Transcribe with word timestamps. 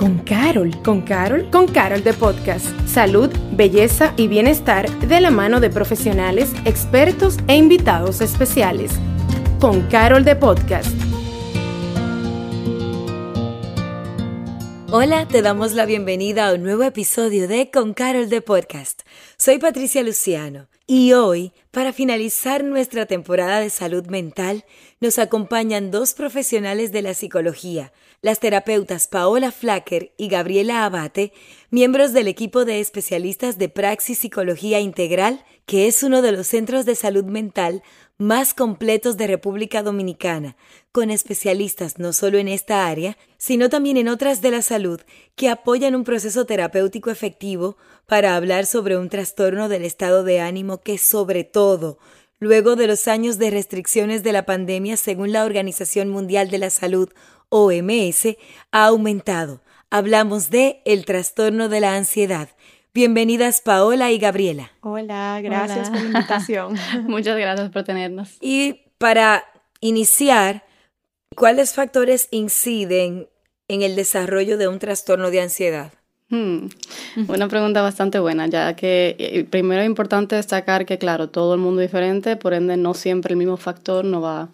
con 0.00 0.16
Carol. 0.20 0.70
¿Con 0.82 1.02
Carol? 1.02 1.50
Con 1.50 1.68
Carol 1.68 2.02
de 2.02 2.14
Podcast. 2.14 2.64
Salud, 2.88 3.28
belleza 3.52 4.14
y 4.16 4.28
bienestar 4.28 4.88
de 5.00 5.20
la 5.20 5.30
mano 5.30 5.60
de 5.60 5.68
profesionales, 5.68 6.52
expertos 6.64 7.36
e 7.48 7.56
invitados 7.56 8.22
especiales. 8.22 8.92
Con 9.60 9.82
Carol 9.88 10.24
de 10.24 10.36
Podcast. 10.36 10.90
Hola, 14.90 15.28
te 15.28 15.42
damos 15.42 15.74
la 15.74 15.84
bienvenida 15.84 16.48
a 16.48 16.54
un 16.54 16.62
nuevo 16.62 16.82
episodio 16.84 17.46
de 17.46 17.70
Con 17.70 17.92
Carol 17.92 18.30
de 18.30 18.40
Podcast. 18.40 19.02
Soy 19.36 19.58
Patricia 19.58 20.02
Luciano 20.02 20.68
y 20.86 21.12
hoy, 21.12 21.52
para 21.70 21.92
finalizar 21.92 22.64
nuestra 22.64 23.04
temporada 23.04 23.60
de 23.60 23.70
salud 23.70 24.06
mental, 24.06 24.64
nos 24.98 25.18
acompañan 25.18 25.90
dos 25.90 26.14
profesionales 26.14 26.90
de 26.90 27.02
la 27.02 27.14
psicología, 27.14 27.92
las 28.22 28.38
terapeutas 28.38 29.06
Paola 29.06 29.50
Flacker 29.50 30.12
y 30.18 30.28
Gabriela 30.28 30.84
Abate, 30.84 31.32
miembros 31.70 32.12
del 32.12 32.28
equipo 32.28 32.66
de 32.66 32.80
especialistas 32.80 33.56
de 33.56 33.70
Praxis 33.70 34.18
Psicología 34.18 34.78
Integral, 34.80 35.44
que 35.64 35.86
es 35.86 36.02
uno 36.02 36.20
de 36.20 36.32
los 36.32 36.46
centros 36.46 36.84
de 36.84 36.94
salud 36.94 37.24
mental 37.24 37.82
más 38.18 38.52
completos 38.52 39.16
de 39.16 39.26
República 39.26 39.82
Dominicana, 39.82 40.56
con 40.92 41.10
especialistas 41.10 41.98
no 41.98 42.12
solo 42.12 42.36
en 42.36 42.48
esta 42.48 42.86
área, 42.86 43.16
sino 43.38 43.70
también 43.70 43.96
en 43.96 44.08
otras 44.08 44.42
de 44.42 44.50
la 44.50 44.60
salud 44.60 45.00
que 45.34 45.48
apoyan 45.48 45.94
un 45.94 46.04
proceso 46.04 46.44
terapéutico 46.44 47.10
efectivo 47.10 47.78
para 48.04 48.36
hablar 48.36 48.66
sobre 48.66 48.98
un 48.98 49.08
trastorno 49.08 49.70
del 49.70 49.84
estado 49.86 50.24
de 50.24 50.40
ánimo 50.40 50.82
que 50.82 50.98
sobre 50.98 51.44
todo, 51.44 51.98
luego 52.40 52.76
de 52.76 52.86
los 52.86 53.08
años 53.08 53.38
de 53.38 53.50
restricciones 53.50 54.22
de 54.22 54.32
la 54.32 54.44
pandemia 54.44 54.98
según 54.98 55.32
la 55.32 55.46
Organización 55.46 56.10
Mundial 56.10 56.50
de 56.50 56.58
la 56.58 56.68
Salud, 56.68 57.08
OMS, 57.50 58.36
ha 58.72 58.86
aumentado. 58.86 59.60
Hablamos 59.90 60.50
de 60.50 60.80
el 60.86 61.04
trastorno 61.04 61.68
de 61.68 61.80
la 61.80 61.94
ansiedad 61.94 62.48
Bienvenidas 62.92 63.60
Paola 63.60 64.10
y 64.10 64.18
Gabriela. 64.18 64.72
Hola, 64.80 65.40
gracias 65.40 65.90
por 65.90 66.00
la 66.00 66.06
invitación. 66.06 66.74
Muchas 67.06 67.38
gracias 67.38 67.70
por 67.70 67.84
tenernos. 67.84 68.36
Y 68.40 68.80
para 68.98 69.44
iniciar, 69.80 70.64
¿cuáles 71.36 71.72
factores 71.72 72.26
inciden 72.32 73.28
en 73.68 73.82
el 73.82 73.94
desarrollo 73.94 74.58
de 74.58 74.66
un 74.66 74.80
trastorno 74.80 75.30
de 75.30 75.40
ansiedad? 75.40 75.92
Hmm, 76.30 76.66
una 77.28 77.46
pregunta 77.46 77.80
bastante 77.80 78.18
buena, 78.18 78.48
ya 78.48 78.74
que 78.74 79.14
eh, 79.18 79.44
primero 79.44 79.82
es 79.82 79.86
importante 79.86 80.34
destacar 80.34 80.84
que, 80.84 80.98
claro, 80.98 81.28
todo 81.28 81.54
el 81.54 81.60
mundo 81.60 81.82
es 81.82 81.88
diferente, 81.88 82.36
por 82.36 82.54
ende 82.54 82.76
no 82.76 82.94
siempre 82.94 83.34
el 83.34 83.36
mismo 83.36 83.56
factor 83.56 84.04
no 84.04 84.20
va, 84.20 84.48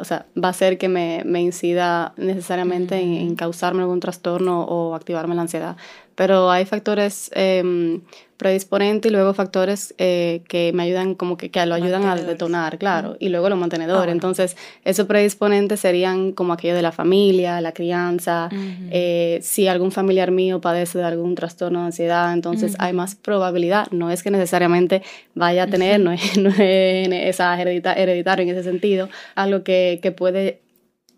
o 0.00 0.04
sea, 0.04 0.26
va 0.42 0.48
a 0.48 0.52
ser 0.52 0.78
que 0.78 0.88
me, 0.88 1.22
me 1.24 1.40
incida 1.40 2.14
necesariamente 2.16 2.98
en, 2.98 3.12
en, 3.14 3.36
causarme 3.36 3.82
algún 3.82 4.00
trastorno 4.00 4.62
o 4.64 4.94
activarme 4.94 5.34
la 5.34 5.42
ansiedad 5.42 5.76
pero 6.20 6.50
hay 6.50 6.66
factores 6.66 7.30
eh, 7.34 7.98
predisponentes 8.36 9.10
y 9.10 9.14
luego 9.14 9.32
factores 9.32 9.94
eh, 9.96 10.42
que 10.48 10.70
me 10.74 10.82
ayudan, 10.82 11.14
como 11.14 11.38
que, 11.38 11.50
que 11.50 11.64
lo 11.64 11.74
ayudan 11.74 12.04
a 12.04 12.14
detonar, 12.14 12.76
claro, 12.76 13.16
y 13.18 13.30
luego 13.30 13.48
los 13.48 13.58
mantenedores. 13.58 14.10
Ah, 14.10 14.12
Entonces, 14.12 14.54
esos 14.84 15.06
predisponentes 15.06 15.80
serían 15.80 16.32
como 16.32 16.52
aquello 16.52 16.74
de 16.74 16.82
la 16.82 16.92
familia, 16.92 17.62
la 17.62 17.72
crianza, 17.72 18.50
eh, 18.90 19.38
si 19.40 19.66
algún 19.66 19.92
familiar 19.92 20.30
mío 20.30 20.60
padece 20.60 20.98
de 20.98 21.04
algún 21.04 21.34
trastorno 21.36 21.80
de 21.80 21.86
ansiedad, 21.86 22.34
entonces 22.34 22.76
hay 22.78 22.92
más 22.92 23.14
probabilidad, 23.14 23.90
no 23.90 24.10
es 24.10 24.22
que 24.22 24.30
necesariamente 24.30 25.02
vaya 25.34 25.62
a 25.62 25.66
tener, 25.68 26.00
no 26.00 26.12
es, 26.12 26.20
no 26.38 26.50
es 26.50 27.08
esa 27.10 27.58
hereditario 27.58 28.42
en 28.42 28.50
ese 28.50 28.62
sentido, 28.62 29.08
algo 29.36 29.62
que, 29.62 30.00
que 30.02 30.12
puede 30.12 30.60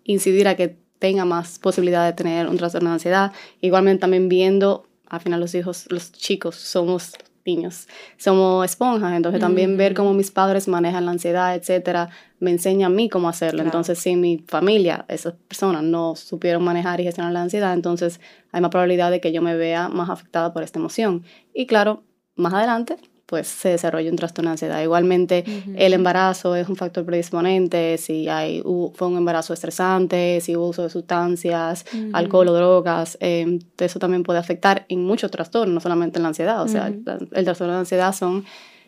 incidir 0.05 0.47
a 0.47 0.55
que 0.55 0.77
tenga 1.01 1.25
más 1.25 1.59
posibilidad 1.59 2.07
de 2.07 2.13
tener 2.13 2.47
un 2.47 2.57
trastorno 2.57 2.91
de 2.91 2.95
ansiedad. 2.95 3.33
Igualmente 3.61 4.03
también 4.03 4.29
viendo 4.29 4.87
al 5.13 5.21
final 5.21 5.41
los 5.41 5.55
hijos, 5.55 5.87
los 5.91 6.11
chicos 6.11 6.57
somos 6.57 7.13
niños, 7.45 7.87
somos 8.17 8.65
esponjas, 8.65 9.13
entonces 9.13 9.41
también 9.41 9.77
ver 9.77 9.93
cómo 9.93 10.15
mis 10.15 10.31
padres 10.31 10.69
manejan 10.69 11.05
la 11.05 11.11
ansiedad, 11.11 11.55
etcétera, 11.55 12.09
me 12.41 12.51
enseña 12.51 12.87
a 12.87 12.91
mí 12.91 13.11
cómo 13.11 13.29
hacerlo. 13.29 13.63
Entonces, 13.63 13.99
si 13.99 14.17
mi 14.17 14.43
familia, 14.49 15.05
esas 15.09 15.35
personas 15.35 15.83
no 15.83 16.17
supieron 16.17 16.65
manejar 16.65 17.01
y 17.01 17.05
gestionar 17.05 17.33
la 17.35 17.43
ansiedad, 17.43 17.75
entonces 17.75 18.21
hay 18.53 18.63
más 18.63 18.71
probabilidad 18.71 19.11
de 19.11 19.21
que 19.21 19.33
yo 19.33 19.43
me 19.43 19.55
vea 19.55 19.91
más 19.91 20.09
afectada 20.09 20.55
por 20.55 20.63
esta 20.63 20.79
emoción. 20.79 21.25
Y 21.53 21.67
claro, 21.67 22.05
más 22.35 22.55
adelante 22.55 22.97
pues 23.33 23.49
se 23.49 23.71
desarrolla 23.71 24.11
un 24.11 24.17
trastorno 24.17 24.51
de 24.51 24.53
ansiedad. 24.53 24.83
Igualmente, 24.83 25.43
el 25.75 25.95
embarazo 25.95 26.55
es 26.55 26.69
un 26.69 26.77
factor 26.77 27.07
predisponente, 27.07 27.97
si 27.97 28.29
hay, 28.29 28.63
fue 28.93 29.09
un 29.09 29.17
embarazo 29.17 29.55
estresante, 29.55 30.39
si 30.43 30.55
hubo 30.55 30.69
uso 30.69 30.83
de 30.83 30.91
sustancias, 30.91 31.87
alcohol 32.13 32.49
o 32.49 32.53
drogas, 32.53 33.17
eh, 33.21 33.59
eso 33.79 33.99
también 33.99 34.23
puede 34.23 34.39
afectar 34.39 34.85
en 34.91 35.03
muchos 35.03 35.31
trastornos, 35.31 35.73
no 35.73 35.81
solamente 35.81 36.19
en 36.19 36.25
la 36.25 36.29
ansiedad. 36.29 36.63
O 36.63 36.69
sea, 36.69 36.89
el 36.89 37.45
trastorno 37.47 37.73
de 37.73 37.79
ansiedad 37.79 38.13
son 38.13 38.45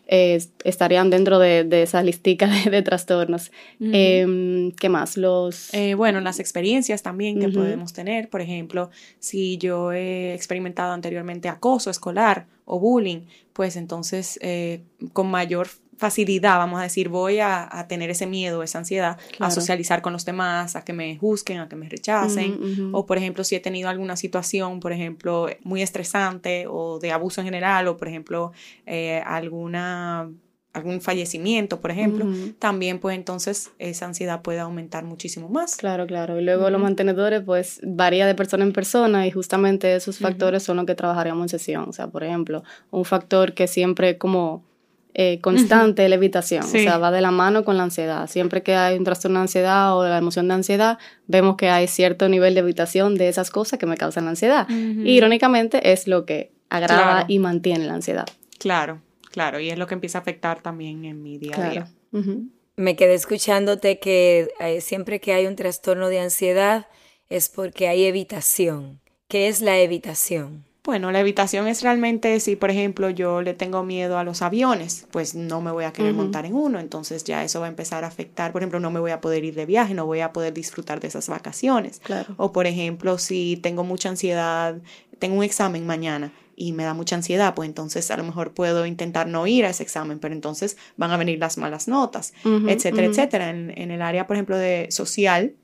estarían 0.07 1.09
dentro 1.09 1.39
de, 1.39 1.63
de 1.63 1.81
esa 1.81 2.03
listica 2.03 2.47
de, 2.69 2.81
trastornos. 2.83 3.51
Em, 3.79 4.71
¿Qué 4.73 4.89
más? 4.89 5.17
Los... 5.17 5.73
Eh, 5.73 5.95
bueno, 5.95 6.21
las 6.21 6.39
experiencias 6.39 7.01
también 7.01 7.39
que 7.39 7.49
podemos 7.49 7.93
tener. 7.93 8.29
Por 8.29 8.41
ejemplo, 8.41 8.91
si 9.17 9.57
yo 9.57 9.91
he 9.91 10.35
experimentado 10.35 10.93
anteriormente 10.93 11.49
acoso 11.49 11.89
escolar 11.89 12.45
o 12.65 12.79
bullying, 12.79 13.21
pues 13.55 13.77
entonces 13.77 14.37
eh, 14.41 14.83
con 15.13 15.31
mayor 15.31 15.69
facilidad, 15.97 16.57
vamos 16.57 16.81
a 16.81 16.83
decir, 16.83 17.07
voy 17.07 17.39
a, 17.39 17.85
tener 17.87 18.09
ese 18.09 18.27
miedo, 18.27 18.63
esa 18.63 18.79
ansiedad, 18.79 19.17
a 19.39 19.49
socializar 19.49 20.01
con 20.01 20.11
los 20.11 20.25
demás, 20.25 20.75
a 20.75 20.83
que 20.83 20.91
me 20.91 21.17
juzguen, 21.17 21.59
a 21.59 21.69
que 21.69 21.77
me 21.77 21.87
rechacen, 21.87 22.89
o 22.91 23.05
por 23.05 23.17
ejemplo, 23.17 23.45
si 23.45 23.55
he 23.55 23.61
tenido 23.61 23.87
alguna 23.87 24.17
situación, 24.17 24.81
por 24.81 24.91
ejemplo, 24.91 25.47
muy 25.63 25.81
estresante 25.81 26.65
o 26.67 26.99
de 26.99 27.13
abuso 27.13 27.39
en 27.39 27.45
general, 27.45 27.87
o 27.87 27.95
por 27.95 28.09
ejemplo, 28.09 28.51
eh, 28.85 29.23
alguna 29.25 30.29
algún 30.75 30.99
fallecimiento, 30.99 31.79
por 31.79 31.89
ejemplo, 31.89 32.25
también 32.59 32.99
pues 32.99 33.15
entonces 33.15 33.71
esa 33.79 34.07
ansiedad 34.07 34.41
puede 34.41 34.59
aumentar 34.59 35.05
muchísimo 35.05 35.47
más. 35.47 35.77
Claro, 35.77 36.05
claro. 36.05 36.37
Y 36.37 36.43
luego 36.43 36.69
los 36.69 36.81
mantenedores 36.81 37.41
pues 37.45 37.79
varía 37.81 38.27
de 38.27 38.35
persona 38.35 38.65
en 38.65 38.73
persona 38.73 39.25
y 39.25 39.31
justamente 39.31 39.95
esos 39.95 40.19
factores 40.19 40.63
son 40.63 40.75
los 40.75 40.85
que 40.85 40.93
trabajaríamos 40.93 41.45
en 41.45 41.49
sesión. 41.49 41.85
O 41.87 41.93
sea, 41.93 42.07
por 42.07 42.25
ejemplo, 42.25 42.63
un 42.91 43.05
factor 43.05 43.53
que 43.53 43.67
siempre 43.67 44.17
como 44.17 44.65
eh, 45.13 45.39
constante 45.39 46.09
la 46.09 46.15
evitación, 46.15 46.65
o 46.65 46.67
sea, 46.67 46.97
va 46.97 47.09
de 47.09 47.21
la 47.21 47.31
mano 47.31 47.63
con 47.63 47.77
la 47.77 47.83
ansiedad. 47.83 48.27
Siempre 48.27 48.61
que 48.61 48.75
hay 48.75 48.97
un 48.97 49.05
trastorno 49.05 49.39
de 49.39 49.43
ansiedad 49.43 49.97
o 49.97 50.05
la 50.05 50.17
emoción 50.17 50.49
de 50.49 50.55
ansiedad, 50.55 50.99
vemos 51.27 51.55
que 51.55 51.69
hay 51.69 51.87
cierto 51.87 52.27
nivel 52.27 52.53
de 52.53 52.59
evitación 52.59 53.15
de 53.15 53.29
esas 53.29 53.49
cosas 53.49 53.79
que 53.79 53.85
me 53.85 53.95
causan 53.95 54.25
la 54.25 54.31
ansiedad. 54.31 54.67
irónicamente 54.69 55.93
es 55.93 56.09
lo 56.09 56.25
que 56.25 56.51
agrava 56.69 57.23
y 57.29 57.39
mantiene 57.39 57.85
la 57.85 57.93
ansiedad. 57.93 58.25
Claro, 58.59 58.99
claro, 59.35 59.59
y 59.59 59.69
es 59.69 59.77
lo 59.77 59.85
que 59.85 59.95
empieza 59.95 60.17
a 60.17 60.21
afectar 60.21 60.61
también 60.61 61.03
en 61.03 61.21
mi 61.21 61.37
día 61.37 61.55
a 61.57 61.69
día. 61.69 61.87
Me 62.77 62.95
quedé 62.95 63.15
escuchándote 63.15 63.99
que 63.99 64.47
eh, 64.61 64.79
siempre 64.79 65.19
que 65.19 65.33
hay 65.33 65.45
un 65.45 65.57
trastorno 65.57 66.07
de 66.07 66.21
ansiedad 66.21 66.87
es 67.27 67.49
porque 67.49 67.89
hay 67.89 68.05
evitación. 68.05 69.01
¿Qué 69.27 69.49
es 69.49 69.59
la 69.59 69.77
evitación? 69.79 70.63
Bueno, 70.85 71.11
la 71.11 71.19
evitación 71.19 71.67
es 71.67 71.81
realmente 71.81 72.39
si, 72.39 72.55
por 72.55 72.69
ejemplo, 72.69 73.09
yo 73.09 73.41
le 73.41 73.55
tengo 73.55 73.83
miedo 73.83 74.19
a 74.19 74.23
los 74.23 74.43
aviones, 74.43 75.07
pues 75.09 75.33
no 75.33 75.59
me 75.59 75.71
voy 75.71 75.83
a 75.83 75.91
querer 75.91 76.13
montar 76.13 76.45
en 76.45 76.53
uno, 76.53 76.79
entonces 76.79 77.23
ya 77.23 77.43
eso 77.43 77.59
va 77.59 77.65
a 77.65 77.69
empezar 77.69 78.03
a 78.03 78.07
afectar, 78.07 78.51
por 78.51 78.61
ejemplo, 78.61 78.79
no 78.79 78.91
me 78.91 78.99
voy 78.99 79.09
a 79.09 79.19
poder 79.19 79.43
ir 79.43 79.55
de 79.55 79.65
viaje, 79.65 79.95
no 79.95 80.05
voy 80.05 80.19
a 80.19 80.31
poder 80.31 80.53
disfrutar 80.53 80.99
de 80.99 81.07
esas 81.07 81.27
vacaciones. 81.27 82.01
O, 82.37 82.51
por 82.51 82.67
ejemplo, 82.67 83.17
si 83.17 83.57
tengo 83.63 83.83
mucha 83.83 84.09
ansiedad, 84.09 84.75
tengo 85.17 85.35
un 85.37 85.43
examen 85.43 85.87
mañana 85.87 86.31
y 86.55 86.71
me 86.71 86.83
da 86.83 86.93
mucha 86.93 87.15
ansiedad, 87.15 87.55
pues 87.55 87.67
entonces 87.67 88.11
a 88.11 88.17
lo 88.17 88.23
mejor 88.23 88.53
puedo 88.53 88.85
intentar 88.85 89.27
no 89.27 89.47
ir 89.47 89.65
a 89.65 89.71
ese 89.71 89.81
examen, 89.81 90.19
pero 90.19 90.35
entonces 90.35 90.77
van 90.97 91.09
a 91.09 91.17
venir 91.17 91.39
las 91.39 91.57
malas 91.57 91.87
notas, 91.87 92.33
etcétera, 92.67 93.07
etcétera. 93.07 93.49
En, 93.49 93.73
en 93.75 93.89
el 93.89 94.03
área, 94.03 94.27
por 94.27 94.35
ejemplo, 94.35 94.55
de 94.55 94.87
social, 94.91 95.55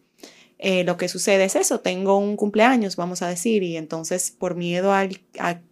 eh, 0.64 0.84
lo 0.84 0.96
que 0.96 1.08
sucede 1.08 1.46
es 1.46 1.56
eso, 1.56 1.80
tengo 1.80 2.18
un 2.20 2.38
cumpleaños, 2.38 2.96
vamos 2.96 3.24
a 3.24 3.28
decir, 3.28 3.64
y 3.64 3.78
entonces 3.78 4.30
por 4.30 4.54
miedo 4.54 4.94
a, 4.94 5.10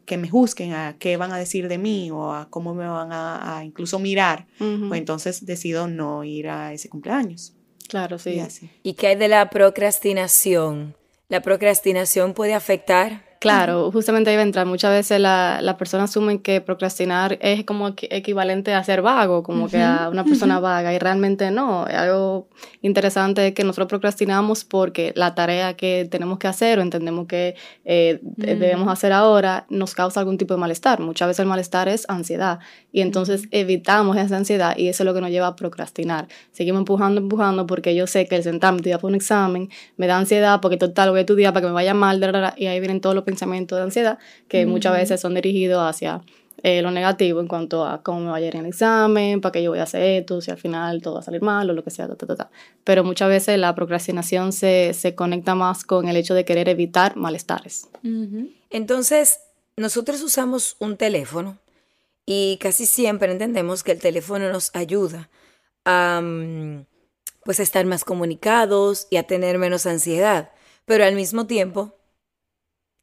que 0.05 0.17
me 0.17 0.27
juzguen, 0.27 0.73
a 0.73 0.95
qué 0.97 1.15
van 1.15 1.31
a 1.31 1.37
decir 1.37 1.67
de 1.67 1.77
mí 1.77 2.09
o 2.09 2.33
a 2.33 2.49
cómo 2.49 2.73
me 2.73 2.87
van 2.87 3.09
a, 3.11 3.61
incluso 3.63 3.99
mirar, 3.99 4.47
pues 4.57 4.97
entonces 4.97 5.45
decido 5.45 5.87
no 5.87 6.23
ir 6.23 6.49
a 6.49 6.73
ese 6.73 6.89
cumpleaños. 6.89 7.53
Claro, 7.87 8.17
sí. 8.17 8.41
¿Y 8.81 8.93
qué 8.93 9.07
hay 9.07 9.15
de 9.15 9.27
la 9.27 9.51
procrastinación? 9.51 10.95
¿La 11.27 11.41
procrastinación 11.41 12.33
puede 12.33 12.55
afectar 12.55 13.28
Claro, 13.41 13.89
justamente 13.89 14.29
ahí 14.29 14.35
va 14.35 14.41
a 14.41 14.45
entrar. 14.45 14.65
Muchas 14.65 14.91
veces 14.91 15.17
las 15.21 15.63
la 15.63 15.77
personas 15.77 16.09
asumen 16.09 16.39
que 16.39 16.59
procrastinar 16.59 17.37
es 17.39 17.63
como 17.63 17.87
equivalente 17.87 18.73
a 18.73 18.83
ser 18.83 19.01
vago, 19.01 19.43
como 19.43 19.69
que 19.69 19.81
a 19.81 20.09
una 20.11 20.25
persona 20.25 20.59
vaga, 20.59 20.93
y 20.93 20.99
realmente 20.99 21.49
no. 21.49 21.85
Algo 21.85 22.49
interesante 22.81 23.47
es 23.47 23.53
que 23.53 23.63
nosotros 23.63 23.87
procrastinamos 23.87 24.65
porque 24.65 25.13
la 25.15 25.35
tarea 25.35 25.75
que 25.75 26.05
tenemos 26.11 26.37
que 26.37 26.49
hacer 26.49 26.79
o 26.79 26.81
entendemos 26.81 27.27
que 27.27 27.55
eh, 27.85 28.19
debemos 28.21 28.89
hacer 28.89 29.13
ahora 29.13 29.65
nos 29.69 29.93
causa 29.95 30.19
algún 30.19 30.37
tipo 30.37 30.53
de 30.53 30.59
malestar. 30.59 30.99
Muchas 30.99 31.29
veces 31.29 31.39
el 31.39 31.47
malestar 31.47 31.87
es 31.87 32.09
ansiedad, 32.09 32.59
y 32.91 32.99
entonces 32.99 33.43
evitamos 33.51 34.17
esa 34.17 34.35
ansiedad, 34.35 34.75
y 34.75 34.89
eso 34.89 35.03
es 35.03 35.05
lo 35.05 35.13
que 35.13 35.21
nos 35.21 35.29
lleva 35.29 35.47
a 35.47 35.55
procrastinar. 35.55 36.27
Seguimos 36.51 36.79
empujando, 36.79 37.21
empujando, 37.21 37.65
porque 37.65 37.95
yo 37.95 38.05
sé 38.05 38.27
que 38.27 38.35
el 38.35 38.43
sentarme, 38.43 38.79
estudiar 38.79 38.99
por 38.99 39.11
un 39.11 39.15
examen, 39.15 39.69
me 39.95 40.07
da 40.07 40.17
ansiedad, 40.17 40.59
porque 40.59 40.75
total 40.75 41.11
voy 41.11 41.19
a 41.19 41.21
estudiar 41.21 41.53
para 41.53 41.61
que 41.61 41.67
me 41.67 41.73
vaya 41.73 41.93
mal, 41.93 42.19
y 42.57 42.65
ahí 42.65 42.79
vienen 42.81 42.99
todos 42.99 43.15
los 43.15 43.23
pensamientos 43.29 43.77
de 43.77 43.83
ansiedad 43.83 44.19
que 44.47 44.65
muchas 44.65 44.93
veces 44.93 45.21
son 45.21 45.35
dirigidos 45.35 45.81
hacia 45.87 46.21
eh, 46.63 46.81
lo 46.81 46.91
negativo 46.91 47.39
en 47.39 47.47
cuanto 47.47 47.85
a 47.85 48.01
cómo 48.03 48.19
me 48.19 48.29
va 48.31 48.35
a 48.35 48.41
ir 48.41 48.55
en 48.55 48.61
el 48.61 48.65
examen, 48.67 49.39
para 49.39 49.53
qué 49.53 49.63
yo 49.63 49.69
voy 49.69 49.79
a 49.79 49.83
hacer 49.83 50.01
esto, 50.01 50.41
si 50.41 50.51
al 50.51 50.57
final 50.57 51.01
todo 51.01 51.13
va 51.13 51.19
a 51.21 51.23
salir 51.23 51.41
mal 51.41 51.69
o 51.69 51.73
lo 51.73 51.83
que 51.83 51.89
sea, 51.89 52.09
pero 52.83 53.03
muchas 53.03 53.29
veces 53.29 53.57
la 53.57 53.73
procrastinación 53.75 54.51
se, 54.51 54.93
se, 54.93 55.15
conecta 55.15 55.55
más 55.55 55.85
con 55.85 56.09
el 56.09 56.17
hecho 56.17 56.33
de 56.33 56.43
querer 56.43 56.67
evitar 56.67 57.15
malestares. 57.15 57.87
Entonces, 58.69 59.39
nosotros 59.77 60.21
usamos 60.21 60.75
un 60.79 60.97
teléfono 60.97 61.59
y 62.25 62.57
casi 62.59 62.85
siempre 62.85 63.31
entendemos 63.31 63.83
que 63.83 63.93
el 63.93 63.99
teléfono 63.99 64.51
nos 64.51 64.75
ayuda 64.75 65.29
a 65.85 66.19
mm, 66.21 66.85
pues 67.45 67.61
estar 67.61 67.85
más 67.85 68.03
comunicados 68.03 69.07
y 69.09 69.15
a 69.15 69.23
tener 69.23 69.57
menos 69.59 69.85
ansiedad, 69.85 70.51
pero 70.85 71.05
al 71.05 71.15
mismo 71.15 71.47
tiempo 71.47 71.98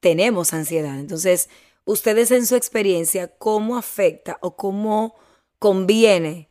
tenemos 0.01 0.53
ansiedad. 0.53 0.99
Entonces, 0.99 1.49
ustedes 1.85 2.31
en 2.31 2.47
su 2.47 2.57
experiencia, 2.57 3.29
¿cómo 3.29 3.77
afecta 3.77 4.39
o 4.41 4.57
cómo 4.57 5.15
conviene 5.59 6.49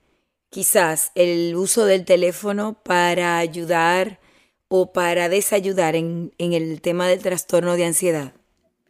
quizás 0.49 1.11
el 1.15 1.55
uso 1.55 1.85
del 1.85 2.05
teléfono 2.05 2.81
para 2.83 3.37
ayudar 3.37 4.19
o 4.67 4.93
para 4.93 5.29
desayudar 5.29 5.95
en, 5.95 6.33
en 6.37 6.53
el 6.53 6.81
tema 6.81 7.07
del 7.07 7.21
trastorno 7.21 7.75
de 7.75 7.85
ansiedad? 7.85 8.33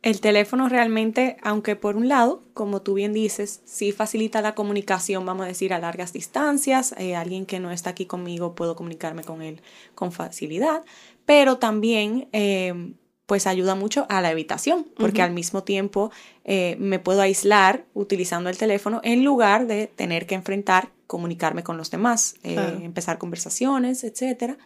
El 0.05 0.21
teléfono 0.21 0.69
realmente, 0.69 1.35
aunque 1.41 1.75
por 1.75 1.95
un 1.95 2.07
lado, 2.07 2.43
como 2.53 2.83
tú 2.83 2.93
bien 2.93 3.11
dices, 3.11 3.63
sí 3.65 3.91
facilita 3.91 4.39
la 4.39 4.53
comunicación, 4.53 5.25
vamos 5.25 5.45
a 5.45 5.47
decir, 5.47 5.73
a 5.73 5.79
largas 5.79 6.13
distancias, 6.13 6.93
eh, 6.99 7.15
alguien 7.15 7.47
que 7.47 7.59
no 7.59 7.71
está 7.71 7.89
aquí 7.89 8.05
conmigo 8.05 8.53
puedo 8.53 8.75
comunicarme 8.75 9.23
con 9.23 9.41
él 9.41 9.63
con 9.95 10.11
facilidad, 10.11 10.85
pero 11.25 11.57
también 11.57 12.29
eh, 12.33 12.93
pues 13.25 13.47
ayuda 13.47 13.75
mucho 13.75 14.05
a 14.09 14.21
la 14.21 14.31
evitación, 14.31 14.85
porque 14.97 15.21
al 15.21 15.31
mismo 15.31 15.63
tiempo 15.63 16.11
eh, 16.43 16.75
me 16.79 16.99
puedo 16.99 17.21
aislar 17.21 17.85
utilizando 17.93 18.49
el 18.49 18.57
teléfono 18.57 19.01
en 19.03 19.23
lugar 19.23 19.65
de 19.65 19.87
tener 19.87 20.27
que 20.27 20.35
enfrentar 20.35 20.89
comunicarme 21.07 21.63
con 21.63 21.77
los 21.77 21.91
demás, 21.91 22.35
eh, 22.43 22.79
empezar 22.81 23.17
conversaciones, 23.19 24.03
etc. 24.03 24.57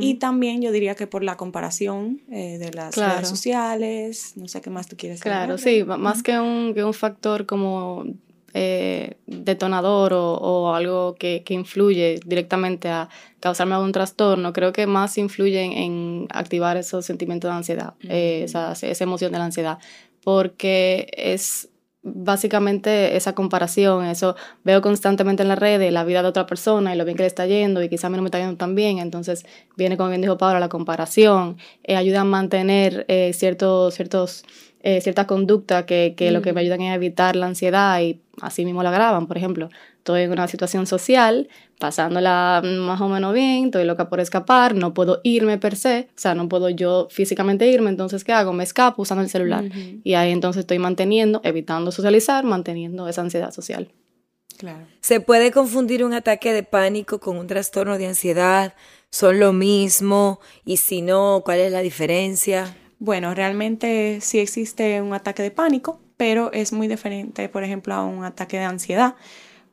Y 0.00 0.14
también 0.14 0.60
yo 0.60 0.72
diría 0.72 0.96
que 0.96 1.06
por 1.06 1.22
la 1.22 1.36
comparación 1.36 2.20
eh, 2.30 2.58
de 2.58 2.72
las 2.72 2.96
redes 2.96 3.28
sociales, 3.28 4.32
no 4.34 4.48
sé 4.48 4.60
qué 4.60 4.70
más 4.70 4.88
tú 4.88 4.96
quieres 4.96 5.20
Claro, 5.20 5.56
sí, 5.56 5.84
más 5.84 6.22
que 6.22 6.38
un, 6.38 6.74
que 6.74 6.82
un 6.82 6.94
factor 6.94 7.46
como 7.46 8.04
eh, 8.54 9.18
detonador 9.26 10.12
o, 10.14 10.74
algo 10.74 11.14
que, 11.16 11.44
influye 11.48 12.20
directamente 12.24 12.88
a 12.88 13.08
causarme 13.40 13.74
algún 13.74 13.92
trastorno, 13.92 14.52
creo 14.52 14.72
que 14.72 14.86
más 14.86 15.18
influye 15.18 15.62
en, 15.62 16.26
activar 16.30 16.76
esos 16.76 17.04
sentimientos 17.04 17.50
de 17.50 17.56
ansiedad, 17.56 17.94
esa, 18.00 18.72
esa 18.72 19.04
emoción 19.04 19.32
de 19.32 19.38
la 19.38 19.44
ansiedad, 19.44 19.78
porque 20.22 21.08
es 21.16 21.68
básicamente 22.04 23.16
esa 23.16 23.34
comparación, 23.34 24.04
eso 24.04 24.36
veo 24.62 24.82
constantemente 24.82 25.42
en 25.42 25.48
la 25.48 25.56
red 25.56 25.90
la 25.90 26.04
vida 26.04 26.22
de 26.22 26.28
otra 26.28 26.46
persona 26.46 26.94
y 26.94 26.98
lo 26.98 27.04
bien 27.06 27.16
que 27.16 27.22
le 27.22 27.26
está 27.26 27.46
yendo 27.46 27.82
y 27.82 27.88
quizá 27.88 28.08
a 28.08 28.10
mí 28.10 28.16
no 28.16 28.22
me 28.22 28.28
está 28.28 28.38
yendo 28.38 28.56
tan 28.56 28.74
bien, 28.74 28.98
entonces 28.98 29.46
viene 29.76 29.96
como 29.96 30.10
bien 30.10 30.20
dijo 30.20 30.36
Paula, 30.36 30.60
la 30.60 30.68
comparación, 30.68 31.56
eh, 31.82 31.96
ayuda 31.96 32.20
a 32.20 32.24
mantener 32.24 33.06
eh, 33.08 33.32
ciertos, 33.32 33.94
ciertos, 33.94 34.44
eh, 34.86 35.00
cierta 35.00 35.26
conducta 35.26 35.86
que, 35.86 36.14
que 36.14 36.30
lo 36.30 36.42
que 36.42 36.52
me 36.52 36.60
ayudan 36.60 36.82
es 36.82 36.90
a 36.90 36.94
evitar 36.94 37.36
la 37.36 37.46
ansiedad 37.46 37.98
y 38.02 38.20
así 38.42 38.66
mismo 38.66 38.82
la 38.82 38.90
agravan, 38.90 39.26
por 39.26 39.38
ejemplo, 39.38 39.70
estoy 39.96 40.20
en 40.20 40.32
una 40.32 40.46
situación 40.46 40.86
social, 40.86 41.48
pasándola 41.78 42.60
más 42.62 43.00
o 43.00 43.08
menos 43.08 43.32
bien, 43.32 43.64
estoy 43.64 43.86
loca 43.86 44.10
por 44.10 44.20
escapar, 44.20 44.74
no 44.74 44.92
puedo 44.92 45.22
irme 45.24 45.56
per 45.56 45.76
se, 45.76 46.08
o 46.10 46.18
sea, 46.18 46.34
no 46.34 46.50
puedo 46.50 46.68
yo 46.68 47.08
físicamente 47.10 47.66
irme, 47.66 47.88
entonces 47.88 48.24
¿qué 48.24 48.34
hago? 48.34 48.52
Me 48.52 48.62
escapo 48.62 49.00
usando 49.00 49.24
el 49.24 49.30
celular. 49.30 49.64
Y 50.04 50.12
ahí 50.12 50.30
entonces 50.30 50.60
estoy 50.60 50.78
manteniendo, 50.78 51.40
evitando 51.44 51.90
socializar, 51.90 52.44
manteniendo 52.44 53.08
esa 53.08 53.22
ansiedad 53.22 53.52
social. 53.52 53.90
Claro. 54.58 54.86
¿Se 55.00 55.20
puede 55.20 55.50
confundir 55.50 56.04
un 56.04 56.12
ataque 56.12 56.52
de 56.52 56.62
pánico 56.62 57.20
con 57.20 57.38
un 57.38 57.46
trastorno 57.46 57.96
de 57.96 58.08
ansiedad? 58.08 58.74
¿Son 59.08 59.40
lo 59.40 59.54
mismo? 59.54 60.40
Y 60.66 60.76
si 60.76 61.00
no, 61.00 61.40
¿cuál 61.42 61.60
es 61.60 61.72
la 61.72 61.80
diferencia? 61.80 62.76
Bueno, 63.04 63.34
realmente 63.34 64.22
sí 64.22 64.38
existe 64.38 65.02
un 65.02 65.12
ataque 65.12 65.42
de 65.42 65.50
pánico, 65.50 66.00
pero 66.16 66.50
es 66.54 66.72
muy 66.72 66.88
diferente, 66.88 67.50
por 67.50 67.62
ejemplo, 67.62 67.92
a 67.92 68.02
un 68.02 68.24
ataque 68.24 68.56
de 68.56 68.64
ansiedad. 68.64 69.14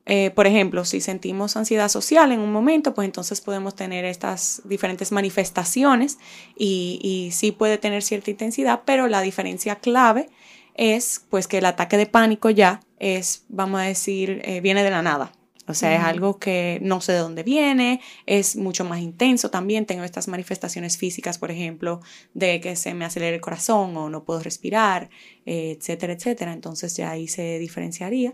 Eh, 0.05 0.31
por 0.31 0.47
ejemplo, 0.47 0.83
si 0.83 0.99
sentimos 0.99 1.55
ansiedad 1.55 1.87
social 1.87 2.33
en 2.33 2.41
un 2.41 2.51
momento, 2.51 2.93
pues 2.93 3.05
entonces 3.05 3.39
podemos 3.39 3.73
tener 3.73 4.03
estas 4.03 4.61
diferentes 4.65 5.13
manifestaciones 5.13 6.17
y, 6.57 7.29
sí 7.31 7.53
puede 7.53 7.77
tener 7.77 8.03
cierta 8.03 8.31
intensidad, 8.31 8.81
pero 8.83 9.07
la 9.07 9.21
diferencia 9.21 9.77
clave 9.77 10.29
es 10.73 11.25
pues 11.29 11.47
que 11.47 11.59
el 11.59 11.65
ataque 11.67 11.95
de 11.95 12.07
pánico 12.07 12.49
ya 12.49 12.81
es, 12.99 13.45
vamos 13.47 13.79
a 13.79 13.83
decir, 13.83 14.41
eh, 14.43 14.59
viene 14.59 14.83
de 14.83 14.91
la 14.91 15.03
nada. 15.03 15.31
O 15.71 15.73
sea, 15.73 15.95
es 15.95 16.03
algo 16.03 16.37
que 16.37 16.79
no 16.81 17.01
sé 17.01 17.13
de 17.13 17.19
dónde 17.19 17.43
viene, 17.43 18.01
es 18.25 18.55
mucho 18.55 18.85
más 18.85 18.99
intenso 18.99 19.49
también. 19.49 19.85
Tengo 19.85 20.03
estas 20.03 20.27
manifestaciones 20.27 20.97
físicas, 20.97 21.37
por 21.37 21.51
ejemplo, 21.51 22.01
de 22.33 22.61
que 22.61 22.75
se 22.75 22.93
me 22.93 23.05
acelera 23.05 23.35
el 23.35 23.41
corazón 23.41 23.97
o 23.97 24.09
no 24.09 24.23
puedo 24.23 24.41
respirar, 24.41 25.09
eh, 25.45 25.77
etcétera, 25.77 26.13
etcétera. 26.13 26.53
Entonces 26.53 26.95
ya 26.95 27.11
ahí 27.11 27.27
se 27.27 27.57
diferenciaría. 27.59 28.33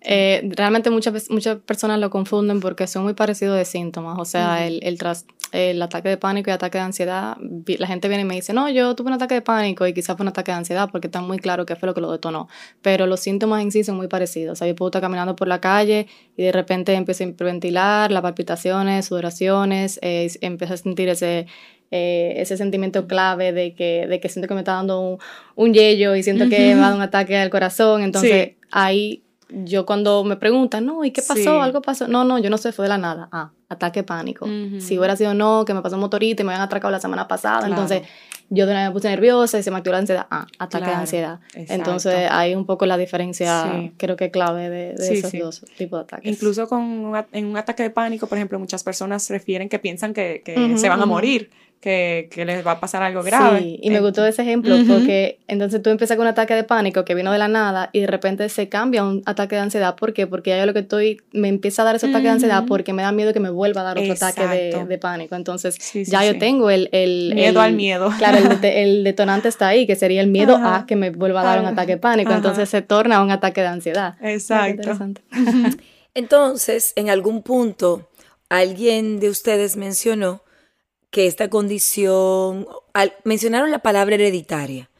Eh, 0.00 0.48
realmente 0.56 0.90
muchas, 0.90 1.30
muchas 1.30 1.58
personas 1.58 1.98
lo 1.98 2.10
confunden 2.10 2.60
porque 2.60 2.86
son 2.86 3.04
muy 3.04 3.14
parecidos 3.14 3.58
de 3.58 3.64
síntomas. 3.64 4.18
O 4.18 4.24
sea, 4.24 4.66
el, 4.66 4.80
el, 4.82 4.98
tras, 4.98 5.26
el 5.52 5.80
ataque 5.80 6.08
de 6.08 6.16
pánico 6.16 6.50
y 6.50 6.52
ataque 6.52 6.78
de 6.78 6.84
ansiedad, 6.84 7.36
la 7.38 7.86
gente 7.86 8.08
viene 8.08 8.22
y 8.22 8.26
me 8.26 8.34
dice, 8.34 8.52
no, 8.52 8.68
yo 8.68 8.94
tuve 8.94 9.08
un 9.08 9.14
ataque 9.14 9.34
de 9.34 9.42
pánico 9.42 9.86
y 9.86 9.94
quizás 9.94 10.16
fue 10.16 10.24
un 10.24 10.28
ataque 10.28 10.50
de 10.50 10.58
ansiedad 10.58 10.88
porque 10.90 11.06
está 11.06 11.20
muy 11.20 11.38
claro 11.38 11.66
qué 11.66 11.76
fue 11.76 11.86
lo 11.86 11.94
que 11.94 12.00
lo 12.00 12.10
detonó. 12.10 12.48
Pero 12.82 13.06
los 13.06 13.20
síntomas 13.20 13.62
en 13.62 13.70
sí 13.70 13.84
son 13.84 13.96
muy 13.96 14.08
parecidos. 14.08 14.52
O 14.52 14.56
sea, 14.56 14.66
yo 14.66 14.74
puedo 14.74 14.88
estar 14.88 15.02
caminando 15.02 15.36
por 15.36 15.48
la 15.48 15.60
calle 15.60 16.08
y 16.36 16.42
de 16.42 16.52
repente 16.52 16.94
empiezo 16.94 17.24
a 17.24 17.28
hiperventilar, 17.28 18.10
las 18.10 18.22
palpitaciones, 18.22 19.06
sudoraciones, 19.06 19.98
eh, 20.02 20.30
empiezo 20.40 20.74
a 20.74 20.76
sentir 20.76 21.08
ese 21.08 21.46
eh, 21.92 22.34
ese 22.38 22.56
sentimiento 22.56 23.06
clave 23.06 23.52
de 23.52 23.74
que, 23.74 24.08
de 24.08 24.18
que 24.18 24.28
siento 24.28 24.48
que 24.48 24.54
me 24.54 24.60
está 24.60 24.72
dando 24.72 25.00
un, 25.00 25.18
un 25.54 25.72
yello 25.72 26.16
y 26.16 26.22
siento 26.24 26.48
que 26.48 26.74
me 26.74 26.80
va 26.80 26.86
a 26.86 26.90
dar 26.90 26.96
un 26.96 27.02
ataque 27.02 27.36
al 27.36 27.48
corazón. 27.48 28.02
Entonces, 28.02 28.54
ahí 28.72 29.22
yo 29.48 29.86
cuando 29.86 30.24
me 30.24 30.36
preguntan, 30.36 30.84
no, 30.84 31.04
¿y 31.04 31.12
qué 31.12 31.22
pasó? 31.22 31.62
¿Algo 31.62 31.82
pasó? 31.82 32.08
No, 32.08 32.24
no, 32.24 32.38
yo 32.38 32.50
no 32.50 32.58
sé, 32.58 32.72
fue 32.72 32.86
de 32.86 32.88
la 32.88 32.98
nada. 32.98 33.28
Ah, 33.30 33.52
ataque 33.68 34.02
pánico. 34.02 34.46
Si 34.78 34.98
hubiera 34.98 35.16
sido 35.16 35.34
no, 35.34 35.64
que 35.64 35.74
me 35.74 35.82
pasó 35.82 35.96
un 35.96 36.00
motorito 36.00 36.42
y 36.42 36.46
me 36.46 36.52
habían 36.52 36.64
atracado 36.64 36.92
la 36.92 37.00
semana 37.00 37.26
pasada, 37.26 37.66
entonces 37.66 38.02
yo 38.48 38.64
de 38.66 38.72
una 38.72 38.88
me 38.88 38.92
puse 38.92 39.08
nerviosa 39.08 39.58
y 39.58 39.62
se 39.62 39.70
me 39.70 39.78
activó 39.78 39.92
la 39.92 39.98
ansiedad. 39.98 40.26
Ah, 40.30 40.46
ataque 40.58 40.86
de 40.86 40.92
ansiedad. 40.92 41.40
Entonces 41.54 42.28
hay 42.30 42.54
un 42.54 42.64
poco 42.64 42.86
la 42.86 42.96
diferencia, 42.96 43.90
creo 43.96 44.16
que 44.16 44.30
clave 44.30 44.68
de, 44.70 44.92
esos 44.92 45.32
dos 45.32 45.64
tipos 45.76 46.00
de 46.00 46.04
ataques. 46.04 46.32
Incluso 46.32 46.68
con 46.68 47.12
en 47.32 47.46
un 47.46 47.56
ataque 47.56 47.82
de 47.82 47.90
pánico, 47.90 48.26
por 48.26 48.38
ejemplo, 48.38 48.58
muchas 48.58 48.84
personas 48.84 49.28
refieren 49.30 49.68
que 49.68 49.78
piensan 49.78 50.14
que, 50.14 50.42
se 50.76 50.88
van 50.88 51.02
a 51.02 51.06
morir 51.06 51.50
que, 51.86 52.28
que, 52.32 52.44
les 52.44 52.66
va 52.66 52.72
a 52.72 52.80
pasar 52.80 53.04
algo 53.04 53.22
grave. 53.22 53.60
Sí, 53.60 53.78
y 53.80 53.90
me 53.90 54.00
gustó 54.00 54.26
ese 54.26 54.42
ejemplo 54.42 54.76
porque 54.88 55.38
entonces 55.46 55.80
tú 55.80 55.90
empiezas 55.90 56.16
con 56.16 56.24
un 56.26 56.30
ataque 56.30 56.52
de 56.52 56.64
pánico 56.64 57.04
que 57.04 57.14
vino 57.14 57.30
de 57.30 57.38
la 57.38 57.46
nada 57.46 57.90
y 57.92 58.00
de 58.00 58.08
repente 58.08 58.48
se 58.48 58.68
cambia 58.68 59.02
a 59.02 59.04
un 59.04 59.22
ataque 59.24 59.54
de 59.54 59.60
ansiedad. 59.60 59.94
¿Por 59.94 60.12
qué? 60.12 60.26
Porque 60.26 60.50
ya 60.50 60.58
yo 60.58 60.66
lo 60.66 60.72
que 60.72 60.80
estoy, 60.80 61.22
me 61.30 61.46
empieza 61.46 61.82
a 61.82 61.84
dar 61.84 61.94
ese 61.94 62.08
ataque 62.08 62.24
de 62.24 62.30
ansiedad 62.30 62.64
porque 62.66 62.92
me 62.92 63.02
da 63.02 63.12
miedo 63.12 63.32
que 63.32 63.38
me 63.38 63.50
vuelva 63.50 63.82
a 63.82 63.84
dar 63.84 63.98
otro 64.00 64.12
ataque 64.12 64.48
de, 64.48 64.84
de, 64.84 64.98
pánico. 64.98 65.36
Entonces 65.36 65.78
ya 65.92 66.24
yo 66.24 66.36
tengo 66.40 66.70
el, 66.70 66.88
el 66.90 67.32
miedo 67.36 67.60
al 67.60 67.74
miedo. 67.74 68.12
Claro, 68.18 68.38
el, 68.38 68.64
el, 68.64 69.04
detonante 69.04 69.46
está 69.46 69.68
ahí, 69.68 69.86
que 69.86 69.94
sería 69.94 70.22
el 70.22 70.26
miedo 70.26 70.56
a 70.56 70.86
que 70.88 70.96
me 70.96 71.10
vuelva 71.10 71.42
a 71.42 71.44
dar 71.44 71.60
un 71.60 71.66
ataque 71.66 71.92
de 71.92 71.98
pánico. 71.98 72.32
Entonces 72.32 72.68
se 72.68 72.82
torna 72.82 73.22
un 73.22 73.30
ataque 73.30 73.60
de 73.60 73.68
ansiedad. 73.68 74.16
Exacto. 74.22 74.98
Entonces, 76.14 76.94
en 76.96 77.10
algún 77.10 77.42
punto, 77.42 78.08
alguien 78.48 79.20
de 79.20 79.28
ustedes 79.28 79.76
mencionó 79.76 80.42
que 81.16 81.26
esta 81.26 81.48
condición, 81.48 82.66
mencionaron 83.24 83.70
la 83.70 83.78
palabra 83.78 84.16
hereditaria. 84.16 84.90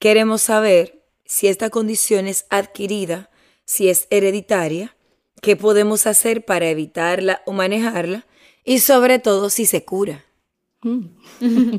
Queremos 0.00 0.42
saber 0.42 1.04
si 1.24 1.46
esta 1.46 1.70
condición 1.70 2.26
es 2.26 2.46
adquirida, 2.50 3.30
si 3.64 3.88
es 3.88 4.08
hereditaria, 4.10 4.96
qué 5.42 5.54
podemos 5.54 6.08
hacer 6.08 6.44
para 6.44 6.68
evitarla 6.68 7.42
o 7.46 7.52
manejarla 7.52 8.26
y 8.64 8.80
sobre 8.80 9.20
todo 9.20 9.48
si 9.48 9.66
se 9.66 9.84
cura. 9.84 10.24
Mm. 10.82 11.10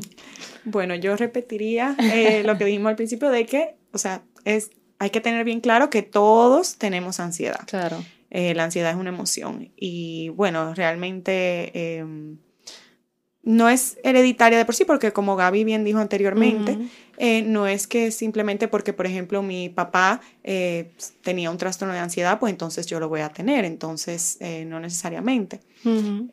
bueno, 0.64 0.94
yo 0.94 1.14
repetiría 1.18 1.94
eh, 2.00 2.44
lo 2.46 2.56
que 2.56 2.64
dijimos 2.64 2.88
al 2.88 2.96
principio 2.96 3.28
de 3.28 3.44
que, 3.44 3.76
o 3.92 3.98
sea, 3.98 4.22
es, 4.46 4.70
hay 4.98 5.10
que 5.10 5.20
tener 5.20 5.44
bien 5.44 5.60
claro 5.60 5.90
que 5.90 6.00
todos 6.00 6.78
tenemos 6.78 7.20
ansiedad. 7.20 7.66
Claro. 7.66 8.02
Eh, 8.30 8.54
la 8.54 8.64
ansiedad 8.64 8.92
es 8.92 8.96
una 8.96 9.10
emoción 9.10 9.72
y 9.76 10.30
bueno, 10.30 10.72
realmente... 10.72 11.98
Em, 11.98 12.38
no 13.48 13.70
es 13.70 13.96
hereditaria 14.02 14.58
de 14.58 14.66
por 14.66 14.74
sí, 14.74 14.84
porque 14.84 15.10
como 15.10 15.34
Gaby 15.34 15.64
bien 15.64 15.82
dijo 15.82 16.00
anteriormente, 16.00 16.76
eh, 17.18 17.42
no 17.42 17.66
es 17.66 17.86
que 17.86 18.10
simplemente 18.12 18.68
porque, 18.68 18.92
por 18.92 19.06
ejemplo, 19.06 19.42
mi 19.42 19.68
papá 19.68 20.20
eh, 20.44 20.92
tenía 21.22 21.50
un 21.50 21.58
trastorno 21.58 21.92
de 21.92 22.00
ansiedad, 22.00 22.38
pues 22.38 22.52
entonces 22.52 22.86
yo 22.86 23.00
lo 23.00 23.08
voy 23.08 23.20
a 23.20 23.28
tener, 23.28 23.64
entonces 23.64 24.38
eh, 24.40 24.64
no 24.64 24.80
necesariamente. 24.80 25.60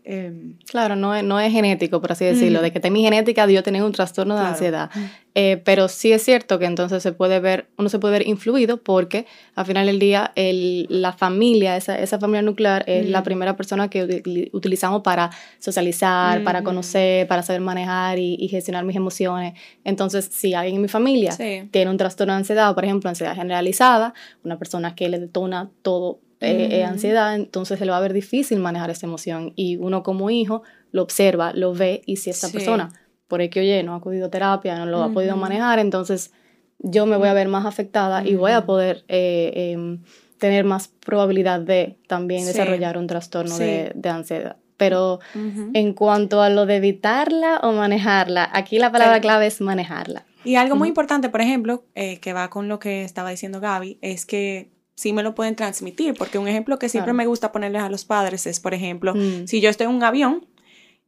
Em, 0.03 0.57
claro, 0.65 0.95
no 0.95 1.13
es, 1.13 1.23
no 1.23 1.39
es 1.39 1.51
genético, 1.51 2.01
por 2.01 2.11
así 2.11 2.25
decirlo, 2.25 2.61
de 2.61 2.71
que 2.71 2.79
tengo 2.79 2.93
mi 2.93 3.03
genética 3.03 3.45
yo 3.47 3.61
tener 3.63 3.83
un 3.83 3.91
trastorno 3.91 4.35
de 4.35 4.41
ansiedad. 4.41 4.89
Eh, 5.37 5.61
pero 5.65 5.89
sí 5.89 6.13
es 6.13 6.23
cierto 6.23 6.59
que 6.59 6.65
entonces 6.65 7.03
se 7.03 7.11
puede 7.11 7.41
ver, 7.41 7.67
uno 7.77 7.89
se 7.89 7.99
puede 7.99 8.19
ver 8.19 8.27
influido 8.27 8.77
porque 8.81 9.25
al 9.55 9.65
final 9.65 9.85
del 9.85 9.99
día 9.99 10.31
el, 10.35 10.87
la 10.89 11.11
familia, 11.11 11.75
esa, 11.75 11.99
esa 11.99 12.17
familia 12.19 12.41
nuclear 12.41 12.85
es 12.87 13.09
la 13.09 13.21
primera 13.21 13.57
persona 13.57 13.89
que 13.89 14.23
utilizamos 14.53 15.01
para 15.01 15.31
socializar, 15.59 16.41
para 16.45 16.63
conocer, 16.63 17.27
para 17.27 17.43
saber 17.43 17.61
manejar 17.61 18.17
y, 18.17 18.47
gestionar 18.47 18.85
mis 18.85 18.95
emociones. 18.95 19.59
Entonces, 19.83 20.29
si 20.31 20.53
alguien 20.53 20.74
en 20.75 20.81
mi 20.81 20.87
familia 20.87 21.35
tiene 21.35 21.89
un 21.89 21.97
trastorno 21.97 22.33
de 22.33 22.39
ansiedad, 22.39 22.73
por 22.73 22.85
ejemplo, 22.85 23.09
ansiedad 23.09 23.35
generalizada, 23.35 24.13
una 24.43 24.57
persona 24.57 24.95
que 24.95 25.09
le 25.09 25.19
detona 25.19 25.69
todo 25.81 26.19
eh, 26.41 26.79
eh, 26.79 26.83
ansiedad, 26.83 27.33
entonces 27.35 27.79
se 27.79 27.85
le 27.85 27.91
va 27.91 27.97
a 27.97 28.01
ver 28.01 28.13
difícil 28.13 28.59
manejar 28.59 28.89
esa 28.89 29.05
emoción. 29.05 29.53
Y 29.55 29.77
uno 29.77 30.03
como 30.03 30.29
hijo 30.29 30.63
lo 30.91 31.01
observa, 31.01 31.53
lo 31.53 31.73
ve, 31.73 32.01
y 32.05 32.17
si 32.17 32.29
esta 32.29 32.49
persona, 32.49 32.91
por 33.27 33.41
el 33.41 33.49
que 33.49 33.61
oye, 33.61 33.81
no 33.83 33.93
ha 33.93 33.97
acudido 33.97 34.27
a 34.27 34.29
terapia, 34.29 34.77
no 34.77 34.85
lo 34.85 35.01
ha 35.01 35.11
podido 35.11 35.37
manejar, 35.37 35.79
entonces 35.79 36.31
yo 36.79 37.05
me 37.05 37.17
voy 37.17 37.29
a 37.29 37.33
ver 37.33 37.47
más 37.47 37.65
afectada 37.65 38.25
y 38.27 38.35
voy 38.35 38.51
a 38.51 38.65
poder 38.65 39.05
eh, 39.07 39.71
em, 39.71 40.03
tener 40.37 40.65
más 40.65 40.87
probabilidad 40.87 41.61
de 41.61 41.97
también 42.07 42.45
desarrollar 42.45 42.97
un 42.97 43.07
trastorno 43.07 43.57
de, 43.57 43.91
de, 43.95 44.09
ansiedad. 44.09 44.57
Pero 44.77 45.19
en 45.33 45.93
cuanto 45.93 46.41
a 46.41 46.49
lo 46.49 46.65
de 46.65 46.75
evitarla 46.75 47.61
o 47.63 47.71
manejarla, 47.71 48.49
aquí 48.51 48.77
la 48.77 48.91
palabra 48.91 49.21
clave 49.21 49.47
es 49.47 49.61
manejarla. 49.61 50.25
Y 50.45 50.55
algo 50.55 50.75
muy 50.75 50.87
importante, 50.87 51.29
por 51.29 51.41
ejemplo, 51.41 51.85
que 51.93 52.33
va 52.33 52.49
con 52.49 52.67
lo 52.67 52.79
que 52.79 53.03
estaba 53.03 53.29
diciendo 53.31 53.59
Gaby, 53.59 53.99
es 54.01 54.25
que 54.25 54.71
sí 54.95 55.11
me 55.11 55.23
lo 55.23 55.35
pueden 55.35 55.55
transmitir, 55.55 56.15
porque 56.17 56.37
un 56.37 56.47
ejemplo 56.47 56.79
que 56.79 56.89
siempre 56.89 57.13
me 57.13 57.27
gusta 57.27 57.51
ponerles 57.51 57.81
a 57.81 57.89
los 57.89 58.05
padres 58.05 58.47
es, 58.47 58.59
por 58.59 58.73
ejemplo, 58.73 59.13
mm. 59.13 59.47
si 59.47 59.59
yo 59.59 59.69
estoy 59.69 59.87
en 59.87 59.93
un 59.93 60.03
avión 60.03 60.47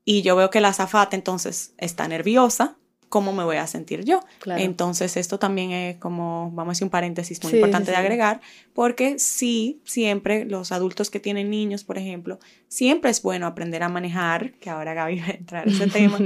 y 0.04 0.22
yo 0.22 0.36
veo 0.36 0.50
que 0.50 0.62
la 0.62 0.70
azafata 0.70 1.16
entonces 1.16 1.74
está 1.78 2.08
nerviosa, 2.08 2.78
¿cómo 3.10 3.34
me 3.34 3.44
voy 3.44 3.58
a 3.58 3.68
sentir 3.68 4.04
yo? 4.04 4.22
Entonces 4.46 5.18
esto 5.18 5.40
también 5.40 5.72
es 5.72 5.98
como, 5.98 6.52
vamos 6.54 6.72
a 6.72 6.74
decir, 6.74 6.86
un 6.86 6.90
paréntesis 6.90 7.42
muy 7.44 7.54
importante 7.54 7.92
de 7.92 7.98
agregar, 7.98 8.42
porque 8.74 9.20
sí, 9.20 9.82
siempre 9.86 10.46
los 10.46 10.72
adultos 10.72 11.10
que 11.10 11.20
tienen 11.20 11.50
niños, 11.50 11.84
por 11.84 11.98
ejemplo, 11.98 12.40
siempre 12.68 13.12
es 13.12 13.22
bueno 13.22 13.48
aprender 13.48 13.84
a 13.84 13.90
manejar, 13.90 14.54
que 14.54 14.70
ahora 14.70 14.94
Gaby 14.94 15.20
va 15.20 15.28
a 15.28 15.32
entrar 15.32 15.68
en 15.68 15.74
ese 15.74 15.88
tema, 15.92 16.18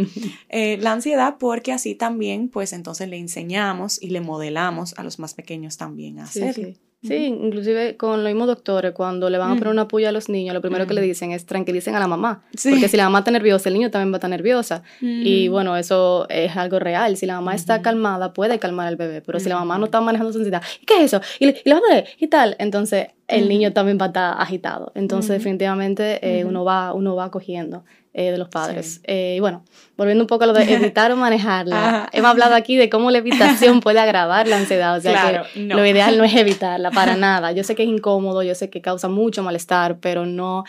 eh, 0.50 0.78
la 0.82 0.94
ansiedad, 0.94 1.38
porque 1.40 1.72
así 1.72 1.96
también, 1.96 2.50
pues 2.50 2.74
entonces 2.74 3.08
le 3.10 3.18
enseñamos 3.18 4.02
y 4.02 4.10
le 4.10 4.22
modelamos 4.22 4.94
a 4.98 5.04
los 5.04 5.20
más 5.20 5.34
pequeños 5.34 5.78
también 5.78 6.20
a 6.20 6.24
hacerlo. 6.24 6.70
Sí, 6.70 6.78
inclusive 7.04 7.98
con 7.98 8.24
los 8.24 8.32
mismos 8.32 8.48
doctores, 8.48 8.92
cuando 8.92 9.30
le 9.30 9.38
van 9.38 9.52
a 9.52 9.56
poner 9.56 9.70
una 9.70 9.88
puya 9.88 10.10
a 10.10 10.12
los 10.12 10.30
niños, 10.30 10.54
lo 10.54 10.62
primero 10.62 10.86
que 10.86 10.94
le 10.94 11.02
dicen 11.02 11.32
es 11.32 11.46
tranquilicen 11.46 11.96
a 11.96 12.00
la 12.00 12.08
mamá. 12.08 12.44
Porque 12.52 12.88
si 12.88 12.98
la 12.98 13.06
mamá 13.06 13.20
está 13.20 13.32
nerviosa, 13.32 13.70
el 13.70 13.76
niño 13.76 13.90
también 13.90 14.12
va 14.12 14.16
a 14.16 14.20
estar 14.20 14.30
nerviosa. 14.30 14.84
Y 15.02 15.48
bueno, 15.48 15.76
eso 15.78 16.28
es 16.30 16.56
algo 16.56 16.80
real. 16.80 17.18
Si 17.18 17.26
la 17.26 17.36
mamá 17.36 17.56
está 17.56 17.82
calmada, 17.82 18.34
puede 18.34 18.60
calmar 18.60 18.88
al 18.88 18.98
bebé. 18.98 19.22
Pero 19.22 19.40
si 19.40 19.50
la 19.50 19.56
mamá 19.56 19.78
no 19.78 19.86
está 19.86 20.00
manejando 20.02 20.32
su 20.32 20.40
ansiedad, 20.40 20.62
¿y 20.82 20.86
qué 20.86 20.98
es 20.98 21.14
eso? 21.14 21.22
¿Y, 21.40 21.50
y 21.50 21.62
la 21.66 21.76
mamá 21.76 22.04
y 22.20 22.28
tal? 22.28 22.56
Entonces, 22.60 23.08
el 23.28 23.48
niño 23.50 23.74
también 23.74 23.98
va 24.00 24.06
a 24.06 24.08
estar 24.08 24.36
agitado. 24.40 24.92
Entonces, 24.96 25.32
definitivamente, 25.32 26.20
eh, 26.40 26.46
uno, 26.46 26.64
va, 26.64 26.94
uno 26.94 27.16
va 27.16 27.32
cogiendo. 27.32 27.84
Eh, 28.14 28.32
de 28.32 28.38
los 28.38 28.50
padres. 28.50 29.00
Eh, 29.06 29.36
y 29.38 29.40
bueno, 29.40 29.64
volviendo 29.96 30.22
un 30.22 30.28
poco 30.28 30.44
a 30.44 30.48
lo 30.48 30.52
de 30.52 30.64
evitar 30.74 31.14
o 31.14 31.16
manejarla, 31.16 32.10
hemos 32.12 32.30
hablado 32.30 32.56
aquí 32.56 32.76
de 32.76 32.90
cómo 32.90 33.10
la 33.10 33.20
evitación 33.20 33.80
puede 33.82 34.00
agravar 34.00 34.50
la 34.50 34.58
ansiedad, 34.58 34.98
o 34.98 35.00
sea 35.00 35.46
que 35.54 35.62
lo 35.62 35.86
ideal 35.86 36.18
no 36.18 36.26
es 36.26 36.36
evitarla 36.36 36.92
para 36.92 37.16
nada. 37.16 37.54
Yo 37.54 37.64
sé 37.64 37.74
que 37.74 37.84
es 37.84 37.90
incómodo, 37.90 38.44
yo 38.44 38.54
sé 38.54 38.70
que 38.70 38.82
causa 38.82 39.08
mucho 39.08 39.44
malestar, 39.44 40.00
pero 40.02 40.26
no, 40.26 40.66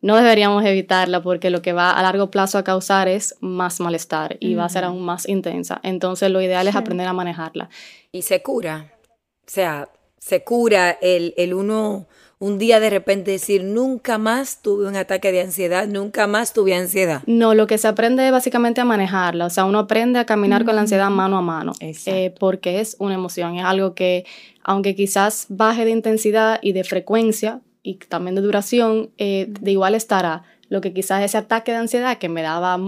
no 0.00 0.16
deberíamos 0.16 0.64
evitarla 0.64 1.20
porque 1.20 1.50
lo 1.50 1.60
que 1.60 1.74
va 1.74 1.90
a 1.90 2.00
largo 2.00 2.30
plazo 2.30 2.56
a 2.56 2.64
causar 2.64 3.08
es 3.08 3.36
más 3.40 3.78
malestar 3.78 4.38
y 4.40 4.54
va 4.54 4.64
a 4.64 4.70
ser 4.70 4.84
aún 4.84 5.04
más 5.04 5.28
intensa. 5.28 5.78
Entonces 5.82 6.30
lo 6.30 6.40
ideal 6.40 6.66
es 6.66 6.76
aprender 6.76 7.06
a 7.06 7.12
manejarla. 7.12 7.68
Y 8.10 8.22
se 8.22 8.40
cura, 8.40 8.94
o 9.02 9.50
sea, 9.50 9.90
se 10.18 10.44
cura 10.44 10.92
el, 11.02 11.34
el 11.36 11.52
uno 11.52 12.06
un 12.38 12.58
día 12.58 12.80
de 12.80 12.90
repente 12.90 13.30
decir, 13.30 13.64
nunca 13.64 14.18
más 14.18 14.60
tuve 14.60 14.86
un 14.86 14.96
ataque 14.96 15.32
de 15.32 15.40
ansiedad, 15.40 15.88
nunca 15.88 16.26
más 16.26 16.52
tuve 16.52 16.74
ansiedad? 16.74 17.22
No, 17.26 17.54
lo 17.54 17.66
que 17.66 17.78
se 17.78 17.88
aprende 17.88 18.26
es 18.26 18.32
básicamente 18.32 18.80
a 18.80 18.84
manejarla, 18.84 19.46
o 19.46 19.50
sea, 19.50 19.64
uno 19.64 19.78
aprende 19.78 20.18
a 20.18 20.26
caminar 20.26 20.64
con 20.64 20.74
la 20.74 20.82
ansiedad 20.82 21.10
mano 21.10 21.38
a 21.38 21.42
mano, 21.42 21.72
eh, 21.80 22.34
porque 22.38 22.80
es 22.80 22.96
una 22.98 23.14
emoción, 23.14 23.56
es 23.56 23.64
algo 23.64 23.94
que, 23.94 24.26
aunque 24.62 24.94
quizás 24.94 25.46
baje 25.48 25.84
de 25.84 25.92
intensidad 25.92 26.58
y 26.62 26.72
de 26.72 26.84
frecuencia 26.84 27.60
y 27.82 27.94
también 27.94 28.34
de 28.34 28.42
duración, 28.42 29.10
eh, 29.16 29.46
de 29.48 29.70
igual 29.70 29.94
estará. 29.94 30.42
Lo 30.68 30.80
que 30.80 30.92
quizás 30.92 31.22
ese 31.22 31.38
ataque 31.38 31.70
de 31.70 31.78
ansiedad 31.78 32.18
que 32.18 32.28
me 32.28 32.42
daba 32.42 32.78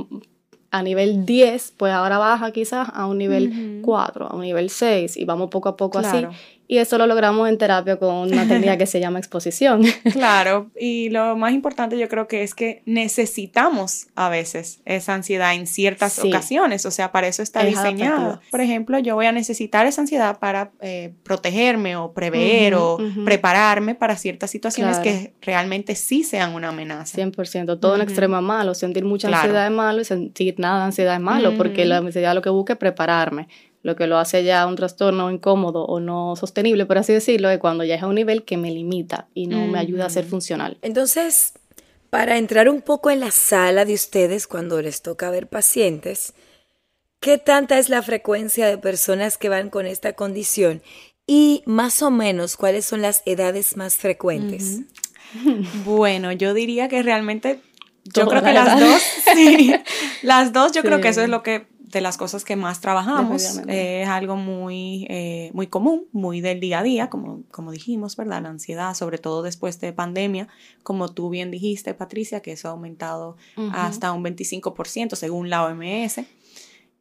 a 0.71 0.83
nivel 0.83 1.25
10, 1.25 1.75
pues 1.77 1.93
ahora 1.93 2.19
baja 2.19 2.51
quizás 2.51 2.89
a 2.93 3.07
un 3.07 3.19
nivel 3.19 3.81
4, 3.83 4.27
a 4.33 4.35
un 4.35 4.43
nivel 4.43 4.69
6 4.69 5.17
y 5.17 5.25
vamos 5.25 5.49
poco 5.49 5.69
a 5.69 5.77
poco 5.77 6.01
así 6.01 6.27
y 6.71 6.77
eso 6.77 6.99
lo 6.99 7.07
logramos 7.07 7.49
en 7.49 7.57
terapia 7.57 7.97
con 7.97 8.15
una 8.15 8.47
técnica 8.47 8.77
que 8.77 8.87
se 8.87 9.01
llama 9.01 9.19
exposición. 9.19 9.83
Claro, 10.13 10.71
y 10.79 11.09
lo 11.11 11.37
más 11.37 11.53
importante 11.53 11.99
yo 11.99 12.09
creo 12.09 12.29
que 12.29 12.43
es 12.43 12.55
que 12.55 12.83
necesitamos 12.85 14.09
a 14.17 14.29
veces 14.29 14.81
esa 14.85 15.15
ansiedad 15.15 15.55
en 15.55 15.67
ciertas 15.67 16.19
ocasiones, 16.19 16.85
o 16.87 16.91
sea, 16.91 17.13
para 17.13 17.29
eso 17.29 17.43
está 17.43 17.65
diseñado. 17.65 18.41
Por 18.51 18.61
ejemplo, 18.61 18.99
yo 18.99 19.15
voy 19.15 19.27
a 19.27 19.33
necesitar 19.33 19.87
esa 19.87 20.03
ansiedad 20.03 20.39
para 20.39 20.73
eh, 20.81 21.15
protegerme 21.23 21.97
o 21.97 22.13
prever 22.13 22.75
o 22.75 22.99
prepararme 23.25 23.95
para 23.95 24.17
ciertas 24.17 24.51
situaciones 24.51 24.99
que 24.99 25.33
realmente 25.41 25.95
sí 25.95 26.25
sean 26.25 26.55
una 26.55 26.69
amenaza. 26.69 27.17
100%, 27.19 27.81
todo 27.81 27.95
en 27.95 28.03
extremo 28.03 28.37
es 28.37 28.43
malo, 28.43 28.75
sentir 28.75 29.05
mucha 29.05 29.29
ansiedad 29.29 29.67
es 29.67 29.73
malo 29.73 30.01
y 30.01 30.05
sentir 30.05 30.57
nada 30.59 30.81
de 30.81 30.85
ansiedad 30.87 31.15
es 31.15 31.23
malo, 31.23 31.57
porque 31.57 31.85
la 31.85 31.99
ansiedad 31.99 32.35
lo 32.35 32.43
que 32.43 32.51
busca 32.51 32.75
es 32.75 32.79
prepararme 32.79 33.49
lo 33.83 33.97
que 33.97 34.07
lo 34.07 34.19
hace 34.19 34.45
ya 34.45 34.67
un 34.67 34.77
trastorno 34.77 35.31
incómodo 35.31 35.85
o 35.85 36.01
no 36.01 36.35
sostenible, 36.37 36.87
por 36.87 36.99
así 36.99 37.13
decirlo, 37.13 37.51
es 37.51 37.59
cuando 37.59 37.85
ya 37.85 37.95
es 37.95 38.03
a 38.03 38.07
un 38.07 38.17
nivel 38.17 38.45
que 38.45 38.57
me 38.57 38.71
limita 38.71 39.29
y 39.35 39.47
no 39.47 39.67
me 39.67 39.79
ayuda 39.79 40.07
a 40.07 40.11
ser 40.11 40.25
funcional. 40.25 40.79
Entonces, 40.83 41.55
para 42.11 42.39
entrar 42.39 42.69
un 42.69 42.83
poco 42.83 43.11
en 43.11 43.21
la 43.21 43.31
sala 43.31 43.85
de 43.85 43.95
ustedes 43.95 44.47
cuando 44.47 44.81
les 44.83 45.03
toca 45.03 45.31
ver 45.31 45.47
pacientes, 45.49 46.35
¿qué 47.21 47.39
tanta 47.39 47.79
es 47.79 47.89
la 47.89 48.03
frecuencia 48.03 48.67
de 48.67 48.79
personas 48.79 49.39
que 49.39 49.49
van 49.49 49.71
con 49.71 49.87
esta 49.87 50.15
condición? 50.15 50.83
Y 51.27 51.63
más 51.67 52.03
o 52.03 52.11
menos, 52.11 52.57
¿cuáles 52.57 52.87
son 52.87 53.03
las 53.03 53.23
edades 53.27 53.77
más 53.77 53.97
frecuentes? 53.97 54.81
Bueno, 55.85 56.33
yo 56.33 56.55
diría 56.55 56.89
que 56.89 57.03
realmente, 57.03 57.61
yo 58.15 58.27
creo 58.29 58.43
que 58.43 58.55
las 58.55 58.81
dos, 58.81 59.03
sí, 59.35 59.75
las 60.23 60.55
dos, 60.55 60.73
yo 60.73 60.81
creo 60.81 61.03
que 61.03 61.09
eso 61.09 61.21
es 61.21 61.29
lo 61.29 61.43
que 61.43 61.67
de 61.91 62.01
las 62.01 62.19
cosas 62.19 62.45
que 62.45 62.57
más 62.57 62.81
trabajamos. 62.81 63.61
Eh, 63.67 64.03
es 64.03 64.09
algo 64.09 64.37
muy, 64.37 65.07
eh, 65.09 65.51
muy 65.55 65.69
común, 65.69 66.07
muy 66.13 66.41
del 66.41 66.61
día 66.61 66.81
a 66.81 66.83
día, 66.83 67.09
como, 67.09 67.45
como 67.51 67.73
dijimos, 67.73 68.17
¿verdad? 68.17 68.43
La 68.43 68.51
ansiedad, 68.51 68.95
sobre 68.95 69.19
todo 69.19 69.43
después 69.43 69.81
de 69.81 69.93
pandemia, 69.93 70.49
como 70.83 71.09
tú 71.09 71.31
bien 71.31 71.51
dijiste, 71.51 71.95
Patricia, 71.95 72.41
que 72.41 72.53
eso 72.53 72.69
ha 72.69 72.73
aumentado 72.73 73.37
hasta 73.73 74.13
un 74.13 74.23
25% 74.23 75.15
según 75.15 75.49
la 75.49 75.65
OMS. 75.65 76.21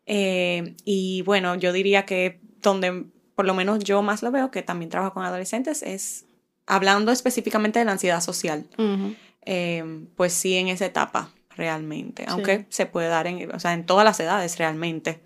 Eh, 0.05 0.75
y 0.85 1.21
bueno, 1.23 1.55
yo 1.55 1.73
diría 1.73 2.05
que 2.05 2.39
donde 2.61 3.05
por 3.35 3.45
lo 3.45 3.53
menos 3.53 3.79
yo 3.79 4.01
más 4.01 4.23
lo 4.23 4.31
veo, 4.31 4.51
que 4.51 4.63
también 4.63 4.89
trabajo 4.89 5.13
con 5.13 5.25
adolescentes, 5.25 5.83
es 5.83 6.25
hablando 6.65 7.11
específicamente 7.11 7.79
de 7.79 7.85
la 7.85 7.91
ansiedad 7.91 8.21
social. 8.21 8.67
pues 10.15 10.33
sí, 10.33 10.55
en 10.55 10.69
esa 10.69 10.85
etapa 10.85 11.31
realmente, 11.57 12.25
aunque 12.27 12.65
se 12.69 12.85
puede 12.85 13.09
dar 13.09 13.27
en, 13.27 13.51
o 13.53 13.59
sea, 13.59 13.73
en 13.73 13.85
todas 13.85 14.05
las 14.05 14.19
edades 14.19 14.57
realmente. 14.57 15.19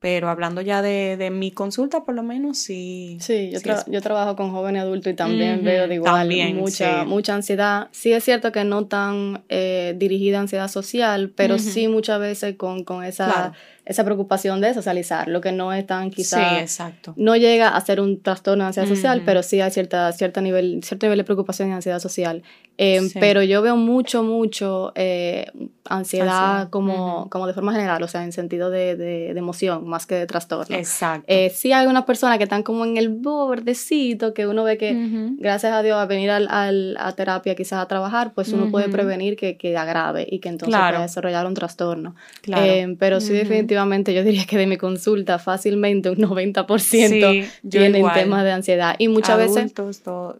Pero 0.00 0.28
hablando 0.28 0.60
ya 0.60 0.80
de, 0.80 1.16
de 1.16 1.30
mi 1.30 1.50
consulta, 1.50 2.04
por 2.04 2.14
lo 2.14 2.22
menos, 2.22 2.58
sí. 2.58 3.16
Sí, 3.20 3.50
yo, 3.50 3.58
yo 3.88 4.00
trabajo 4.00 4.36
con 4.36 4.52
jóvenes 4.52 4.82
adultos 4.82 5.12
y 5.12 5.16
también 5.16 5.64
veo 5.64 5.88
de 5.88 5.94
igual 5.96 6.28
mucha, 6.54 7.04
mucha 7.04 7.34
ansiedad. 7.34 7.88
Sí 7.90 8.12
es 8.12 8.22
cierto 8.22 8.52
que 8.52 8.62
no 8.62 8.86
tan 8.86 9.42
eh, 9.48 9.94
dirigida 9.96 10.38
a 10.38 10.42
ansiedad 10.42 10.68
social, 10.68 11.32
pero 11.34 11.58
sí 11.58 11.88
muchas 11.88 12.20
veces 12.20 12.54
con, 12.56 12.84
con 12.84 13.02
esa 13.02 13.52
esa 13.88 14.04
preocupación 14.04 14.60
de 14.60 14.74
socializar, 14.74 15.28
lo 15.28 15.40
que 15.40 15.50
no 15.50 15.72
es 15.72 15.86
tan 15.86 16.10
quizá... 16.10 16.50
Sí, 16.50 16.56
exacto. 16.60 17.14
No 17.16 17.36
llega 17.36 17.70
a 17.70 17.80
ser 17.80 18.02
un 18.02 18.22
trastorno 18.22 18.64
de 18.64 18.68
ansiedad 18.68 18.86
social, 18.86 19.22
pero 19.24 19.42
sí 19.42 19.62
hay 19.62 19.70
cierta, 19.70 20.12
cierta 20.12 20.42
nivel, 20.42 20.80
cierto 20.84 21.06
nivel 21.06 21.16
de 21.16 21.24
preocupación 21.24 21.70
y 21.70 21.72
ansiedad 21.72 21.98
social. 21.98 22.42
Em, 22.76 23.10
pero 23.18 23.42
yo 23.42 23.62
veo 23.62 23.76
mucho, 23.76 24.22
mucho 24.22 24.92
eh, 24.94 25.50
ansiedad, 25.86 26.68
Como, 26.68 27.30
como 27.30 27.46
de 27.46 27.54
forma 27.54 27.72
general, 27.72 28.02
o 28.02 28.08
sea, 28.08 28.24
en 28.24 28.32
sentido 28.32 28.68
de, 28.68 28.94
de, 28.94 29.30
emoción, 29.30 29.88
más 29.88 30.04
que 30.04 30.16
de 30.16 30.26
trastorno. 30.26 30.76
Exacto. 30.76 31.24
Eh, 31.26 31.48
sí 31.48 31.72
hay 31.72 31.86
unas 31.86 32.04
personas 32.04 32.36
que 32.36 32.44
están 32.44 32.62
como 32.62 32.84
en 32.84 32.98
el 32.98 33.08
bordecito, 33.08 34.34
que 34.34 34.46
uno 34.46 34.64
ve 34.64 34.76
que, 34.76 34.94
gracias 35.38 35.72
a 35.72 35.82
Dios, 35.82 35.96
a 35.96 36.04
venir 36.04 36.30
al, 36.30 36.46
al, 36.50 36.94
a 37.00 37.12
terapia 37.12 37.54
quizás 37.54 37.80
a 37.80 37.88
trabajar, 37.88 38.32
pues 38.34 38.52
uno 38.52 38.70
puede 38.70 38.90
prevenir 38.90 39.36
que, 39.36 39.56
que 39.56 39.76
agrave 39.78 40.26
y 40.30 40.40
que 40.40 40.50
entonces 40.50 40.78
pueda 40.78 41.00
desarrollar 41.00 41.46
un 41.46 41.54
trastorno. 41.54 42.14
Claro. 42.42 42.64
Em, 42.64 42.96
pero 42.96 43.20
sí 43.20 43.32
definitivamente 43.32 43.77
definitivamente 43.78 44.14
yo 44.14 44.24
diría 44.24 44.44
que 44.46 44.58
de 44.58 44.66
mi 44.66 44.76
consulta 44.76 45.38
fácilmente 45.38 46.10
un 46.10 46.18
90% 46.18 46.78
sí, 46.78 47.48
viene 47.62 47.98
en 47.98 48.12
temas 48.12 48.44
de 48.44 48.52
ansiedad. 48.52 48.96
Y 48.98 49.08
muchas 49.08 49.38
veces... 49.38 49.72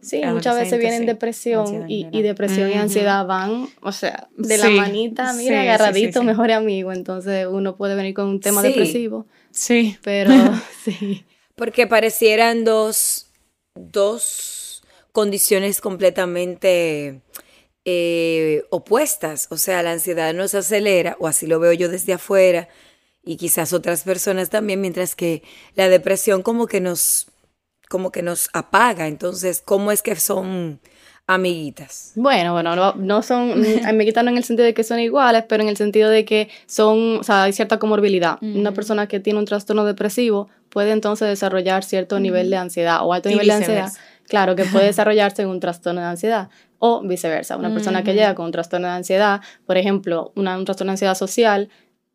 sí, 0.01 0.21
muchas 0.25 0.55
veces 0.55 0.79
vienen 0.79 1.05
depresión 1.05 1.89
y, 1.89 2.07
y, 2.11 2.21
depresión 2.21 2.69
y 2.69 2.73
ansiedad 2.73 3.25
van, 3.25 3.67
o 3.81 3.91
sea, 3.91 4.27
de 4.37 4.57
la 4.57 4.69
manita, 4.69 5.33
mira, 5.33 5.61
agarradito, 5.61 6.23
mejor 6.23 6.51
amigo. 6.51 6.91
Entonces 6.91 7.47
uno 7.49 7.75
puede 7.75 7.95
venir 7.95 8.13
con 8.13 8.27
un 8.27 8.39
tema 8.39 8.61
depresivo. 8.61 9.25
Sí. 9.51 9.97
Pero 10.03 10.31
sí. 10.83 11.25
Porque 11.55 11.87
parecieran 11.87 12.63
dos, 12.63 13.27
dos 13.75 14.83
condiciones 15.11 15.81
completamente 15.81 17.21
eh, 17.85 18.63
opuestas. 18.69 19.47
O 19.49 19.57
sea, 19.57 19.81
la 19.83 19.91
ansiedad 19.91 20.33
nos 20.33 20.53
acelera, 20.55 21.17
o 21.19 21.27
así 21.27 21.47
lo 21.47 21.59
veo 21.59 21.73
yo 21.73 21.89
desde 21.89 22.13
afuera, 22.13 22.69
y 23.23 23.37
quizás 23.37 23.73
otras 23.73 24.03
personas 24.03 24.49
también, 24.49 24.81
mientras 24.81 25.15
que 25.15 25.43
la 25.75 25.89
depresión 25.89 26.41
como 26.41 26.67
que 26.67 26.81
nos, 26.81 27.27
como 27.89 28.11
que 28.11 28.21
nos 28.21 28.49
apaga. 28.53 29.07
Entonces, 29.07 29.61
¿cómo 29.63 29.91
es 29.91 30.01
que 30.01 30.15
son 30.15 30.79
amiguitas? 31.27 32.13
Bueno, 32.15 32.53
bueno, 32.53 32.75
no, 32.75 32.93
no 32.95 33.21
son 33.21 33.63
amiguitas 33.85 34.23
no 34.23 34.31
en 34.31 34.37
el 34.37 34.43
sentido 34.43 34.65
de 34.65 34.73
que 34.73 34.83
son 34.83 34.99
iguales, 34.99 35.43
pero 35.47 35.63
en 35.63 35.69
el 35.69 35.77
sentido 35.77 36.09
de 36.09 36.25
que 36.25 36.49
son, 36.65 37.17
o 37.17 37.23
sea, 37.23 37.43
hay 37.43 37.53
cierta 37.53 37.77
comorbilidad. 37.77 38.37
Una 38.41 38.73
persona 38.73 39.07
que 39.07 39.19
tiene 39.19 39.39
un 39.39 39.45
trastorno 39.45 39.85
depresivo 39.85 40.49
puede 40.69 40.91
entonces 40.91 41.27
desarrollar 41.27 41.83
cierto 41.83 42.19
nivel 42.19 42.49
de 42.49 42.57
ansiedad 42.57 42.99
o 43.03 43.13
alto 43.13 43.29
nivel 43.29 43.47
de 43.47 43.53
ansiedad. 43.53 43.91
Claro, 44.27 44.55
que 44.55 44.65
puede 44.65 44.85
desarrollarse 44.87 45.41
en 45.41 45.49
un 45.49 45.59
trastorno 45.59 46.01
de 46.01 46.07
ansiedad 46.07 46.49
o 46.79 47.01
viceversa. 47.01 47.57
Una 47.57 47.73
persona 47.73 48.03
que 48.03 48.13
llega 48.13 48.33
con 48.35 48.45
un 48.45 48.51
trastorno 48.51 48.87
de 48.87 48.93
ansiedad, 48.93 49.41
por 49.65 49.77
ejemplo, 49.77 50.31
una, 50.35 50.57
un 50.57 50.65
trastorno 50.65 50.91
de 50.91 50.93
ansiedad 50.93 51.15
social, 51.15 51.69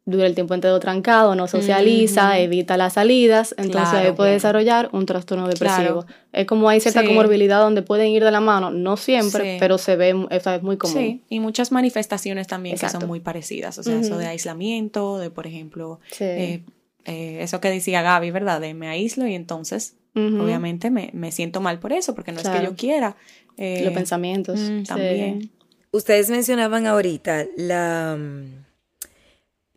dura 0.07 0.27
el 0.27 0.35
tiempo 0.35 0.55
entero 0.55 0.79
trancado, 0.81 1.35
no 1.35 1.47
socializa, 1.47 2.39
evita 2.39 2.77
las 2.77 2.95
salidas, 2.95 3.55
entonces 3.57 4.13
puede 4.13 4.33
desarrollar 4.33 4.91
un 4.93 5.07
trastorno 5.07 5.49
depresivo. 5.49 6.05
Es 6.33 6.47
como 6.47 6.69
hay 6.69 6.81
cierta 6.81 7.05
comorbilidad 7.05 7.61
donde 7.61 7.83
pueden 7.83 8.09
ir 8.09 8.23
de 8.23 8.31
la 8.31 8.41
mano, 8.41 8.71
no 8.71 8.97
siempre, 8.97 9.57
pero 9.59 9.79
se 9.79 9.97
ve, 9.97 10.27
esa 10.31 10.57
es 10.57 10.63
muy 10.63 10.77
común. 10.77 10.97
Sí, 10.97 11.23
y 11.29 11.41
muchas 11.41 11.73
manifestaciones 11.73 12.47
también 12.47 12.77
que 12.77 12.89
son 12.89 13.07
muy 13.07 13.21
parecidas, 13.21 13.79
o 13.79 13.83
sea, 13.83 13.99
eso 13.99 14.19
de 14.19 14.27
aislamiento, 14.27 15.19
de 15.19 15.31
por 15.31 15.47
ejemplo, 15.47 16.01
eh, 16.21 16.63
eh, 17.07 17.39
eso 17.41 17.61
que 17.61 17.71
decía 17.71 18.03
Gaby, 18.03 18.31
¿verdad? 18.31 18.61
De 18.61 18.75
me 18.75 18.89
aíslo 18.89 19.27
y 19.27 19.35
entonces 19.35 19.97
obviamente 20.15 20.91
me, 20.91 21.11
me, 21.13 21.33
siento 21.33 21.61
mal 21.61 21.81
por 21.81 21.93
eso, 21.93 22.15
porque 22.15 22.31
no 22.31 22.41
es 22.41 22.49
que 22.49 22.63
yo 22.63 22.77
quiera, 22.77 23.17
eh, 23.57 23.83
Los 23.85 23.95
pensamientos 23.95 24.59
mm, 24.61 24.83
también. 24.85 25.51
Ustedes 25.91 26.29
mencionaban 26.29 26.87
ahorita 26.87 27.47
la 27.57 28.17
mm, 28.19 28.64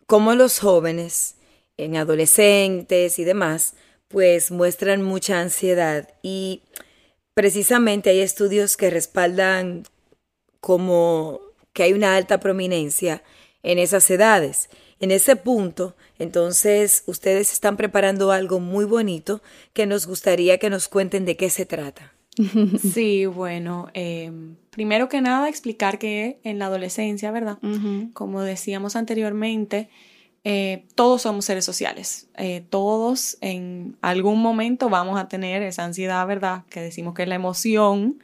cómo 0.08 0.34
los 0.34 0.60
jóvenes, 0.60 1.36
en 1.78 1.96
adolescentes 1.96 3.20
y 3.20 3.24
demás, 3.24 3.76
pues 4.08 4.50
muestran 4.50 5.04
mucha 5.04 5.40
ansiedad 5.40 6.10
y 6.24 6.64
precisamente 7.36 8.10
hay 8.10 8.22
estudios 8.22 8.78
que 8.78 8.90
respaldan 8.90 9.84
como 10.60 11.42
que 11.74 11.84
hay 11.84 11.94
una 11.94 12.16
alta 12.16 12.40
prominencia 12.40 13.22
en 13.62 13.78
esas 13.78 14.10
edades. 14.10 14.70
En 15.00 15.12
ese 15.12 15.36
punto, 15.36 15.96
entonces, 16.18 17.04
ustedes 17.06 17.54
están 17.54 17.78
preparando 17.78 18.32
algo 18.32 18.60
muy 18.60 18.86
bonito 18.86 19.44
que 19.74 19.86
nos 19.86 20.08
gustaría 20.08 20.58
que 20.58 20.72
nos 20.72 20.88
cuenten 20.88 21.26
de 21.26 21.38
qué 21.38 21.52
se 21.52 21.68
trata. 21.68 22.17
Sí, 22.94 23.26
bueno, 23.26 23.88
em, 23.94 24.56
primero 24.70 25.10
que 25.10 25.22
nada 25.22 25.50
explicar 25.50 26.00
que 26.00 26.40
en 26.44 26.60
la 26.60 26.68
adolescencia, 26.68 27.32
¿verdad? 27.32 27.58
Como 28.14 28.42
decíamos 28.42 28.96
anteriormente, 28.96 29.90
eh, 30.44 30.86
todos 30.96 31.24
somos 31.24 31.46
seres 31.46 31.66
sociales. 31.66 32.30
Eh, 32.38 32.64
todos 32.70 33.38
en 33.42 33.98
algún 34.02 34.42
momento 34.42 34.90
vamos 34.90 35.20
a 35.20 35.28
tener 35.28 35.62
esa 35.64 35.84
ansiedad, 35.84 36.26
¿verdad? 36.26 36.64
Que 36.70 36.80
decimos 36.82 37.14
que 37.14 37.24
es 37.24 37.28
la 37.28 37.36
emoción 37.36 38.20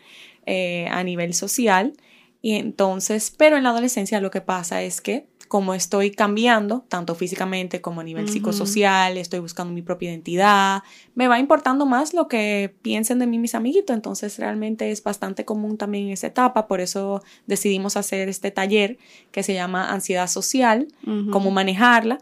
eh, 0.46 0.88
a 0.90 1.04
nivel 1.04 1.34
social. 1.34 1.94
Y 2.42 2.56
entonces, 2.56 3.34
pero 3.36 3.58
en 3.58 3.64
la 3.64 3.70
adolescencia 3.70 4.22
lo 4.22 4.32
que 4.32 4.42
pasa 4.42 4.84
es 4.84 5.02
que 5.02 5.26
como 5.48 5.74
estoy 5.74 6.12
cambiando, 6.12 6.86
tanto 6.90 7.16
físicamente 7.16 7.82
como 7.82 8.02
a 8.02 8.04
nivel 8.04 8.30
psicosocial, 8.30 9.18
estoy 9.18 9.40
buscando 9.40 9.74
mi 9.74 9.82
propia 9.82 10.10
identidad, 10.10 10.84
me 11.16 11.28
va 11.28 11.40
importando 11.40 11.86
más 11.86 12.14
lo 12.14 12.28
que 12.28 12.76
piensen 12.82 13.20
de 13.20 13.28
mí 13.28 13.38
mis 13.38 13.56
amiguitos, 13.56 13.94
entonces 13.94 14.38
realmente 14.40 14.92
es 14.92 15.04
bastante 15.04 15.46
común 15.46 15.78
también 15.78 16.06
en 16.06 16.12
esa 16.12 16.28
etapa, 16.28 16.68
por 16.68 16.82
eso 16.82 17.22
decidimos 17.46 17.98
hacer 17.98 18.30
este 18.30 18.52
taller 18.52 18.98
que 19.32 19.44
se 19.44 19.54
llama 19.54 19.92
ansiedad 19.92 20.28
social, 20.28 20.88
cómo 21.32 21.52
manejarla, 21.52 22.20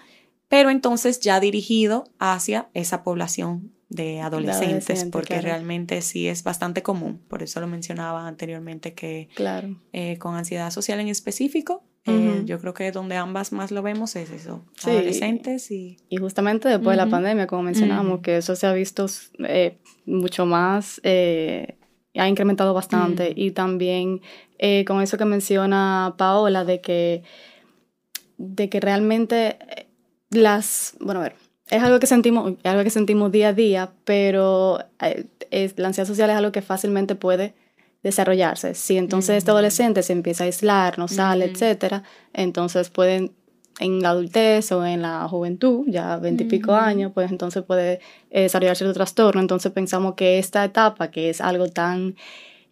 pero 0.47 0.69
entonces 0.69 1.19
ya 1.19 1.39
dirigido 1.39 2.05
hacia 2.19 2.69
esa 2.73 3.03
población 3.03 3.71
de 3.91 4.21
adolescentes, 4.21 5.05
porque 5.11 5.41
realmente 5.41 6.01
sí 6.01 6.27
es 6.27 6.43
bastante 6.43 6.81
común. 6.81 7.19
Por 7.27 7.43
eso 7.43 7.59
lo 7.59 7.67
mencionaba 7.67 8.25
anteriormente 8.25 8.93
que 8.93 9.27
claro. 9.35 9.81
Eh, 9.91 10.17
con 10.17 10.35
ansiedad 10.35 10.71
social 10.71 11.01
en 11.01 11.09
específico 11.09 11.83
eh, 12.05 12.41
yo 12.45 12.59
creo 12.59 12.73
que 12.73 12.91
donde 12.91 13.15
ambas 13.15 13.51
más 13.51 13.71
lo 13.71 13.83
vemos 13.83 14.15
es 14.15 14.31
eso, 14.31 14.65
adolescentes 14.83 15.69
y... 15.69 15.97
Y 16.09 16.17
justamente 16.17 16.67
después 16.67 16.97
de 16.97 17.03
la 17.03 17.09
pandemia, 17.09 17.45
como 17.45 17.61
mencionábamos, 17.61 18.21
que 18.21 18.37
eso 18.37 18.55
se 18.55 18.65
ha 18.65 18.73
visto 18.73 19.05
eh, 19.47 19.77
mucho 20.05 20.47
más, 20.47 20.99
eh, 21.03 21.77
ha 22.15 22.27
incrementado 22.27 22.73
bastante. 22.73 23.33
Y 23.35 23.51
también 23.51 24.21
con 24.87 25.01
eso 25.01 25.17
que 25.17 25.25
menciona 25.25 26.15
Paola, 26.17 26.65
de 26.65 26.81
que, 26.81 27.23
de 28.37 28.69
que 28.69 28.79
realmente 28.79 29.57
las, 30.31 30.95
bueno, 30.99 31.19
a 31.19 31.23
ver, 31.23 31.35
es 31.69 31.83
algo 31.83 31.99
que 31.99 32.07
sentimos, 32.07 32.53
algo 32.63 32.83
que 32.83 32.89
sentimos 32.89 33.31
día 33.31 33.49
a 33.49 33.53
día, 33.53 33.91
pero 34.05 34.79
es, 35.51 35.77
la 35.77 35.87
ansiedad 35.87 36.07
social 36.07 36.29
es 36.31 36.35
algo 36.35 36.51
que 36.51 36.61
fácilmente 36.61 37.15
puede 37.15 37.53
desarrollarse. 38.03 38.73
Si 38.73 38.97
entonces 38.97 39.37
este 39.37 39.51
adolescente 39.51 40.03
se 40.03 40.13
empieza 40.13 40.43
a 40.43 40.47
aislar, 40.47 40.97
no 40.97 41.07
sale, 41.07 41.45
etcétera, 41.45 42.03
entonces 42.33 42.89
pueden 42.89 43.31
en 43.79 44.01
la 44.01 44.09
adultez 44.09 44.71
o 44.71 44.85
en 44.85 45.01
la 45.01 45.27
juventud, 45.27 45.85
ya 45.87 46.17
veintipico 46.17 46.73
años, 46.73 47.11
pues 47.13 47.31
entonces 47.31 47.63
puede 47.63 47.99
eh, 48.29 48.41
desarrollarse 48.43 48.85
el 48.85 48.93
trastorno. 48.93 49.41
Entonces 49.41 49.71
pensamos 49.71 50.13
que 50.15 50.39
esta 50.39 50.63
etapa, 50.63 51.09
que 51.09 51.29
es 51.29 51.41
algo 51.41 51.67
tan 51.67 52.15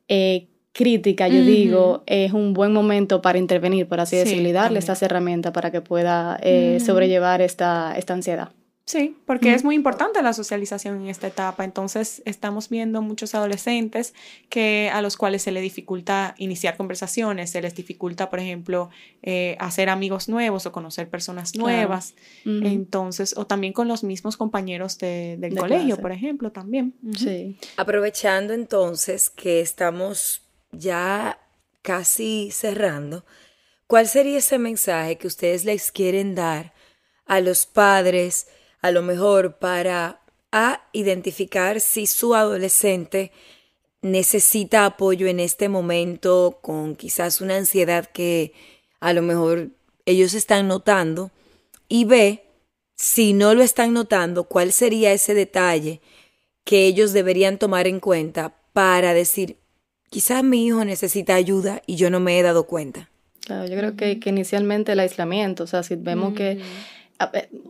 eh, 0.08 0.48
crítica, 0.72 1.28
yo 1.28 1.44
digo, 1.44 2.04
es 2.06 2.32
un 2.34 2.54
buen 2.54 2.74
momento 2.74 3.22
para 3.22 3.40
intervenir, 3.40 3.88
por 3.88 4.00
así 4.00 4.18
decirlo, 4.18 4.50
y 4.50 4.52
darle 4.52 4.80
estas 4.80 5.02
herramientas 5.02 5.52
para 5.52 5.72
que 5.72 5.82
pueda 5.82 6.40
eh, 6.44 6.80
sobrellevar 6.80 7.42
esta, 7.42 7.98
esta 7.98 8.14
ansiedad. 8.14 8.50
Sí, 8.90 9.16
porque 9.28 9.54
es 9.54 9.64
muy 9.64 9.76
importante 9.76 10.20
la 10.24 10.34
socialización 10.34 11.00
en 11.00 11.10
esta 11.10 11.28
etapa. 11.28 11.64
Entonces, 11.64 12.24
estamos 12.26 12.70
viendo 12.70 13.04
muchos 13.04 13.36
adolescentes 13.36 14.16
que 14.50 14.90
a 14.92 15.04
los 15.04 15.16
cuales 15.16 15.44
se 15.44 15.52
les 15.52 15.62
dificulta 15.62 16.34
iniciar 16.40 16.76
conversaciones, 16.76 17.52
se 17.52 17.62
les 17.62 17.76
dificulta, 17.76 18.32
por 18.32 18.40
ejemplo, 18.40 18.90
eh, 19.22 19.56
hacer 19.60 19.90
amigos 19.90 20.28
nuevos 20.28 20.66
o 20.66 20.72
conocer 20.72 21.08
personas 21.08 21.56
nuevas. 21.56 22.16
Entonces, 22.46 23.38
o 23.38 23.46
también 23.46 23.74
con 23.74 23.88
los 23.88 24.04
mismos 24.04 24.38
compañeros 24.38 24.98
del 24.98 25.56
colegio, 25.56 25.98
por 25.98 26.12
ejemplo, 26.12 26.52
también. 26.52 26.96
Sí. 27.16 27.60
Aprovechando 27.78 28.54
entonces 28.56 29.30
que 29.30 29.62
estamos 29.62 30.42
ya 30.72 31.40
casi 31.84 32.50
cerrando, 32.50 33.24
¿cuál 33.86 34.08
sería 34.08 34.40
ese 34.40 34.58
mensaje 34.58 35.20
que 35.20 35.28
ustedes 35.28 35.64
les 35.64 35.92
quieren 35.92 36.34
dar 36.34 36.74
a 37.28 37.40
los 37.40 37.68
padres? 37.68 38.48
A 38.82 38.92
lo 38.92 39.02
mejor 39.02 39.58
para 39.58 40.22
a 40.52 40.82
identificar 40.94 41.80
si 41.80 42.08
su 42.08 42.34
adolescente 42.34 43.32
necesita 44.02 44.86
apoyo 44.86 45.28
en 45.28 45.40
este 45.40 45.70
momento 45.70 46.60
con 46.62 46.96
quizás 46.96 47.42
una 47.42 47.58
ansiedad 47.58 48.06
que 48.06 48.54
a 49.00 49.14
lo 49.14 49.22
mejor 49.22 49.70
ellos 50.06 50.34
están 50.34 50.68
notando 50.68 51.32
y 51.88 52.06
ve 52.06 52.44
si 52.96 53.34
no 53.34 53.54
lo 53.54 53.62
están 53.62 53.94
notando 53.94 54.46
cuál 54.46 54.72
sería 54.72 55.12
ese 55.12 55.34
detalle 55.34 56.02
que 56.64 56.86
ellos 56.86 57.14
deberían 57.14 57.58
tomar 57.58 57.88
en 57.88 58.00
cuenta 58.00 58.56
para 58.74 59.14
decir 59.14 59.58
quizás 60.10 60.44
mi 60.44 60.66
hijo 60.66 60.84
necesita 60.86 61.36
ayuda 61.36 61.82
y 61.86 61.96
yo 61.96 62.10
no 62.10 62.20
me 62.20 62.40
he 62.40 62.44
dado 62.44 62.66
cuenta. 62.66 63.10
Claro, 63.42 63.68
yo 63.68 63.78
creo 63.78 63.96
que, 63.96 64.20
que 64.20 64.30
inicialmente 64.30 64.92
el 64.92 65.00
aislamiento, 65.00 65.64
o 65.64 65.68
sea, 65.68 65.84
si 65.84 65.96
vemos 65.96 66.34
que 66.34 66.60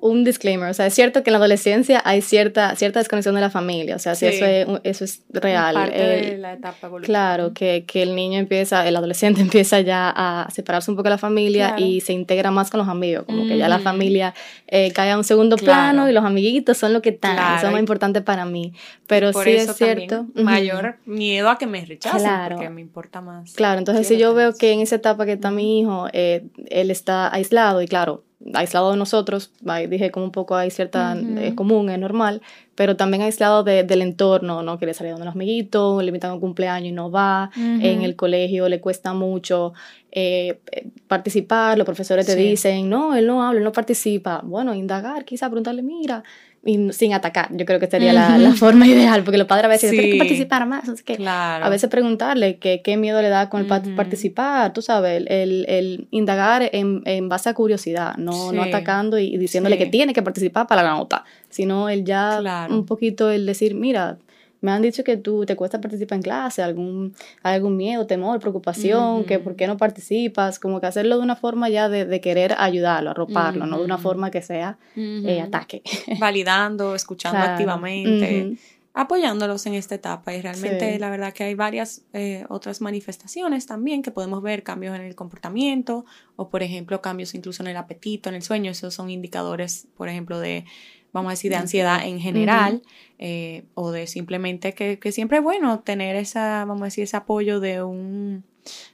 un 0.01 0.23
disclaimer, 0.23 0.69
o 0.69 0.73
sea, 0.73 0.85
es 0.85 0.93
cierto 0.93 1.23
que 1.23 1.31
en 1.31 1.33
la 1.33 1.38
adolescencia 1.38 2.01
hay 2.05 2.21
cierta, 2.21 2.75
cierta 2.75 2.99
desconexión 2.99 3.33
de 3.33 3.41
la 3.41 3.49
familia, 3.49 3.95
o 3.95 3.99
sea, 3.99 4.13
si 4.13 4.27
eso, 4.27 4.45
es, 4.45 4.67
eso 4.83 5.03
es 5.03 5.23
real. 5.29 5.73
Parte 5.73 5.97
de 5.97 6.38
la 6.38 6.53
etapa 6.53 6.89
Claro, 7.01 7.53
que, 7.53 7.83
que, 7.88 8.03
el 8.03 8.15
niño 8.15 8.39
empieza, 8.39 8.88
el 8.88 8.95
adolescente 8.95 9.41
empieza 9.49 9.81
ya 9.81 10.13
a 10.15 10.49
separarse 10.51 10.91
un 10.91 10.97
poco 10.97 11.05
de 11.05 11.12
la 11.12 11.17
familia 11.17 11.75
y 11.77 12.01
se 12.01 12.13
integra 12.13 12.51
más 12.51 12.69
con 12.69 12.79
los 12.79 12.88
amigos, 12.88 13.25
como 13.25 13.47
que 13.47 13.57
ya 13.57 13.67
la 13.67 13.79
mm. 13.79 13.83
familia 13.83 14.33
eh, 14.67 14.91
cae 14.91 15.12
a 15.12 15.17
un 15.17 15.23
segundo 15.23 15.57
plano 15.57 16.07
y 16.07 16.13
los 16.13 16.23
amiguitos 16.23 16.77
son 16.77 16.93
lo 16.93 17.01
que 17.01 17.09
están, 17.09 17.59
son 17.59 17.71
más 17.71 17.79
importantes 17.79 18.21
para 18.21 18.45
mí. 18.45 18.73
Pero 19.07 19.33
sí 19.33 19.51
es 19.51 19.75
cierto. 19.75 20.27
Mayor 20.35 20.97
miedo 21.05 21.49
a 21.49 21.57
que 21.57 21.65
me 21.65 21.83
rechacen, 21.83 22.29
porque 22.49 22.69
me 22.69 22.81
importa 22.81 23.21
más. 23.21 23.53
Claro, 23.53 23.79
entonces 23.79 24.07
si 24.07 24.17
yo 24.17 24.33
veo 24.33 24.53
que 24.53 24.71
en 24.71 24.81
esa 24.81 24.95
etapa 24.95 25.25
que 25.25 25.33
está 25.33 25.49
mi 25.49 25.79
hijo, 25.79 26.07
eh, 26.13 26.45
él 26.69 26.91
está 26.91 27.33
aislado 27.33 27.81
y 27.81 27.88
claro, 27.88 28.23
aislado 28.54 28.91
de 28.91 28.97
nosotros, 28.97 29.52
dije 29.89 30.12
como 30.12 30.25
un 30.25 30.32
poco 30.32 30.56
hay 30.56 30.71
cierta, 30.71 31.17
es 31.39 31.54
común, 31.54 31.89
es 31.89 31.99
normal, 31.99 32.41
pero 32.75 32.95
también 32.95 33.21
aislado 33.21 33.63
del 33.63 34.02
entorno, 34.02 34.63
no 34.63 34.78
quiere 34.78 34.93
salir 34.93 35.12
donde 35.12 35.25
los 35.25 35.36
amiguitos, 35.36 36.02
le 36.02 36.08
invitan 36.08 36.32
a 36.32 36.34
un 36.36 36.39
cumpleaños 36.39 36.89
y 36.89 36.91
no 36.93 37.12
va, 37.12 37.52
en 37.56 38.02
el 38.02 38.15
colegio 38.15 38.69
le 38.69 38.80
cuesta 38.80 39.13
mucho 39.13 39.73
eh, 40.12 40.60
participar, 41.08 41.78
los 41.78 41.86
profesores 41.86 42.25
te 42.25 42.36
dicen, 42.36 42.89
no, 42.89 43.15
él 43.15 43.28
no 43.28 43.43
habla, 43.43 43.60
él 43.60 43.63
no 43.63 43.71
participa, 43.71 44.41
bueno, 44.43 44.73
indagar, 44.73 45.25
quizá 45.25 45.47
preguntarle, 45.47 45.84
mira, 45.84 46.23
y 46.65 46.91
sin 46.91 47.13
atacar. 47.13 47.50
Yo 47.56 47.65
creo 47.65 47.80
que 47.80 47.88
sería 47.88 48.12
la, 48.12 48.38
la, 48.38 48.54
forma 48.54 48.86
ideal, 48.86 49.24
porque 49.24 49.38
los 49.38 49.48
padres 49.48 49.65
a 49.65 49.67
veces 49.69 49.91
dicen, 49.91 50.12
que 50.12 50.17
participar 50.17 50.65
más. 50.65 51.02
que 51.04 51.15
claro. 51.15 51.65
A 51.65 51.69
veces 51.69 51.89
preguntarle 51.89 52.58
que, 52.58 52.82
qué 52.82 52.98
miedo 52.98 53.22
le 53.22 53.30
da 53.30 53.50
con 53.50 53.62
el 53.62 53.95
participar, 53.95 54.74
tú 54.74 54.82
sabes, 54.82 55.24
el, 55.28 55.65
el 55.67 56.08
indagar 56.12 56.69
en, 56.74 57.02
en, 57.06 57.30
base 57.30 57.50
a 57.50 57.54
curiosidad, 57.54 58.15
no, 58.17 58.52
no 58.52 58.63
atacando 58.63 59.17
y, 59.17 59.38
diciéndole 59.38 59.78
que 59.78 59.86
tiene 59.86 60.13
que 60.13 60.22
participar 60.22 60.67
para 60.67 60.84
la 60.84 60.91
nota, 60.91 61.24
sino 61.50 61.89
el 61.89 62.04
ya 62.04 62.67
un 62.69 62.86
poquito 62.86 63.32
el 63.32 63.45
decir, 63.45 63.74
mira, 63.76 64.17
me 64.62 64.72
han 64.72 64.82
dicho 64.82 65.04
que 65.04 65.17
tú 65.17 65.45
te 65.45 65.56
cuesta 65.56 65.80
participar 65.80 66.17
en 66.17 66.22
clase, 66.22 66.62
algún, 66.62 67.15
algún 67.43 67.78
miedo, 67.78 68.06
temor, 68.08 68.39
preocupación, 68.39 69.24
que 69.24 69.39
por 69.39 69.56
qué 69.56 69.67
no 69.67 69.78
participas, 69.78 70.60
como 70.60 70.82
que 70.82 70.88
hacerlo 70.88 71.17
de 71.17 71.24
una 71.24 71.36
forma 71.36 71.69
ya 71.69 71.89
de, 71.89 72.22
querer 72.22 72.56
ayudarlo, 72.58 73.12
arroparlo, 73.12 73.65
no 73.65 73.80
de 73.80 73.86
una 73.86 73.98
forma 73.98 74.32
que 74.32 74.41
sea 74.41 74.78
eh, 74.95 75.41
ataque. 75.41 75.82
Validando, 76.19 76.95
escuchando 76.95 77.39
activamente, 77.39 78.58
apoyándolos 78.93 79.65
en 79.65 79.76
esta 79.76 79.95
etapa. 79.95 80.34
Y 80.34 80.41
realmente 80.41 81.00
la 81.00 81.10
verdad 81.10 81.34
que 81.34 81.45
hay 81.45 81.56
varias 81.56 82.02
eh, 82.13 82.45
otras 82.50 82.82
manifestaciones 82.82 83.65
también 83.65 84.02
que 84.02 84.12
podemos 84.12 84.41
ver, 84.41 84.63
cambios 84.63 84.95
en 84.95 85.02
el 85.02 85.15
comportamiento 85.15 86.06
o 86.36 86.50
por 86.50 86.63
ejemplo 86.63 87.02
cambios 87.02 87.34
incluso 87.34 87.63
en 87.63 87.69
el 87.69 87.78
apetito, 87.78 88.30
en 88.30 88.36
el 88.36 88.41
sueño. 88.41 88.72
Esos 88.72 88.93
son 88.93 89.10
indicadores, 89.10 89.88
por 89.95 90.10
ejemplo, 90.10 90.39
de 90.39 90.65
vamos 91.12 91.30
a 91.30 91.34
decir, 91.34 91.52
de 91.52 91.58
ansiedad 91.58 92.06
en 92.06 92.19
general, 92.19 92.82
eh, 93.17 93.63
o 93.74 93.91
de 93.91 94.08
simplemente 94.08 94.74
que, 94.74 95.00
que, 95.00 95.12
siempre 95.12 95.39
es 95.39 95.43
bueno 95.43 95.80
tener 95.80 96.15
esa, 96.15 96.65
vamos 96.65 96.84
a 96.84 96.86
decir, 96.86 97.04
ese 97.04 97.17
apoyo 97.17 97.60
de 97.60 97.84
un, 97.84 98.43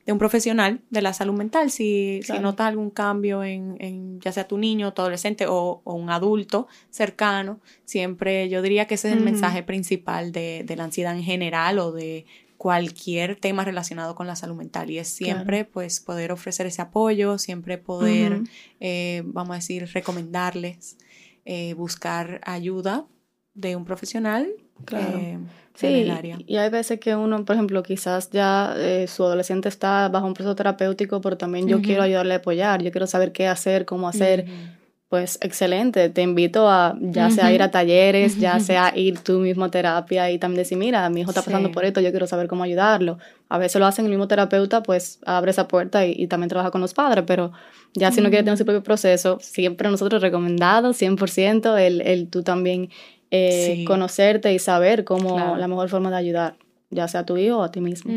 de 0.06 0.12
un 0.12 0.18
profesional 0.18 0.82
de 0.90 1.02
la 1.02 1.14
salud 1.14 1.34
mental. 1.34 1.72
Si, 1.72 2.22
si 2.24 2.40
notas 2.40 2.68
algún 2.68 2.90
cambio 2.90 3.44
en, 3.44 3.78
en, 3.80 4.20
ya 4.22 4.32
sea 4.32 4.48
tu 4.48 4.58
niño, 4.58 4.94
tu 4.94 5.02
adolescente 5.02 5.48
o, 5.48 5.82
o, 5.84 5.94
un 5.94 6.10
adulto 6.10 6.68
cercano, 6.90 7.60
siempre 7.84 8.50
yo 8.50 8.62
diría 8.62 8.86
que 8.88 8.96
ese 8.96 9.10
es 9.10 9.16
el 9.16 9.24
mensaje 9.24 9.64
principal 9.64 10.32
de, 10.32 10.64
de, 10.66 10.76
la 10.76 10.86
ansiedad 10.86 11.16
en 11.16 11.24
general 11.24 11.80
o 11.80 11.92
de 11.92 12.26
cualquier 12.58 13.36
tema 13.36 13.66
relacionado 13.66 14.16
con 14.16 14.28
la 14.28 14.36
salud 14.36 14.56
mental 14.56 14.90
y 14.90 14.98
es 14.98 15.10
siempre 15.10 15.66
pues 15.66 16.00
poder 16.00 16.32
ofrecer 16.32 16.66
ese 16.66 16.82
apoyo, 16.82 17.38
siempre 17.38 17.78
poder, 17.78 18.42
eh, 18.80 19.24
vamos 19.26 19.52
a 19.52 19.56
decir, 19.56 19.88
recomendarles 19.94 20.98
eh, 21.46 21.74
buscar 21.76 22.42
ayuda 22.44 23.06
de 23.54 23.76
un 23.76 23.86
profesional 23.86 24.50
eh, 24.92 25.38
sí, 25.76 25.88
en 25.88 25.94
el 25.94 26.12
área. 26.12 26.38
Y 26.46 26.58
hay 26.58 26.70
veces 26.70 27.00
que 27.00 27.16
uno, 27.16 27.46
por 27.46 27.56
ejemplo, 27.56 27.82
quizás 27.84 28.30
ya 28.32 28.74
eh, 28.78 29.08
su 29.08 29.24
adolescente 29.24 29.70
está 29.70 30.10
bajo 30.10 30.26
un 30.26 30.34
proceso 30.34 30.56
terapéutico, 30.56 31.22
pero 31.22 31.38
también 31.38 31.68
yo 31.68 31.82
quiero 31.82 32.02
ayudarle 32.02 32.34
a 32.34 32.38
apoyar, 32.38 32.82
yo 32.82 32.92
quiero 32.92 33.08
saber 33.08 33.32
qué 33.32 33.48
hacer, 33.48 33.86
cómo 33.86 34.08
hacer. 34.08 34.46
Pues 35.08 35.38
excelente, 35.42 36.10
te 36.10 36.24
invito 36.24 36.68
a 36.68 36.98
ya 37.00 37.30
sea 37.30 37.54
ir 37.54 37.62
a 37.62 37.70
talleres, 37.70 38.40
ya 38.40 38.60
sea 38.62 38.92
ir 38.98 39.20
tú 39.20 39.40
mismo 39.40 39.66
a 39.66 39.70
terapia 39.70 40.32
y 40.32 40.40
también 40.40 40.64
decir, 40.64 40.80
mira, 40.80 41.08
mi 41.10 41.22
hijo 41.22 41.30
está 41.30 41.44
pasando 41.44 41.72
por 41.72 41.86
esto, 41.86 42.02
yo 42.02 42.10
quiero 42.10 42.26
saber 42.26 42.48
cómo 42.48 42.64
ayudarlo. 42.64 43.20
A 43.48 43.60
veces 43.60 43.80
lo 43.80 43.86
hacen 43.86 44.06
el 44.06 44.12
mismo 44.12 44.28
terapeuta, 44.28 44.82
pues 44.82 45.20
abre 45.26 45.52
esa 45.52 45.68
puerta 45.68 46.06
y, 46.08 46.26
también 46.28 46.50
trabaja 46.50 46.72
con 46.72 46.82
los 46.82 46.96
padres, 46.96 47.24
pero 47.28 47.52
ya 47.94 48.12
si 48.12 48.20
no 48.20 48.30
quiere 48.30 48.44
tener 48.44 48.58
su 48.58 48.66
propio 48.66 48.82
proceso, 48.82 49.38
siempre 49.42 49.90
nosotros 49.92 50.24
recomendado 50.24 50.92
100% 50.92 51.78
el, 51.78 52.02
el 52.02 52.28
tú 52.30 52.42
también 52.42 52.90
eh, 53.30 53.84
conocerte 53.86 54.54
y 54.54 54.60
saber 54.60 55.04
cómo 55.04 55.56
la 55.56 55.68
mejor 55.68 55.90
forma 55.90 56.10
de 56.10 56.18
ayudar, 56.18 56.58
ya 56.90 57.08
sea 57.08 57.22
a 57.22 57.26
tu 57.26 57.38
hijo 57.38 57.60
o 57.60 57.64
a 57.64 57.72
ti 57.72 57.80
mismo. 57.80 58.12